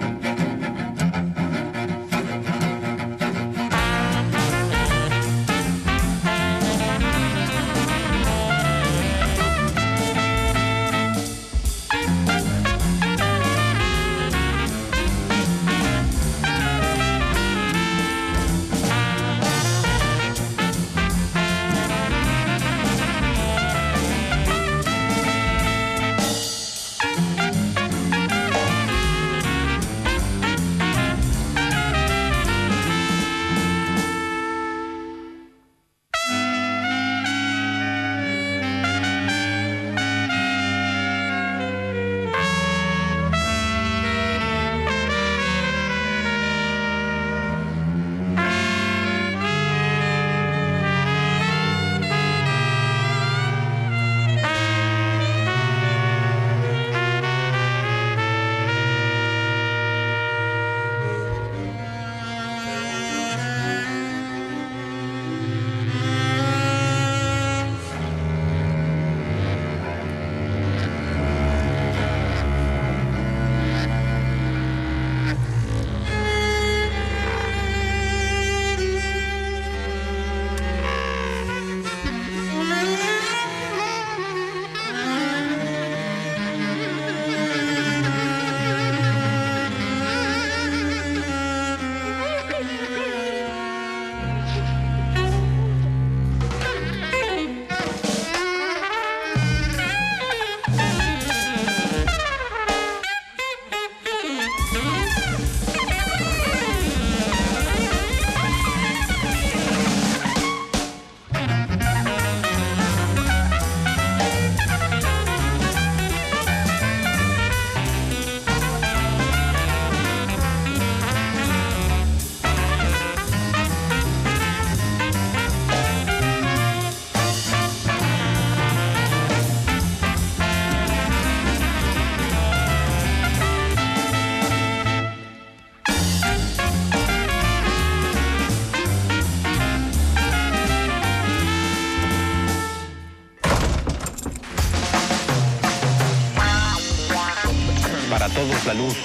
La 148.74 149.01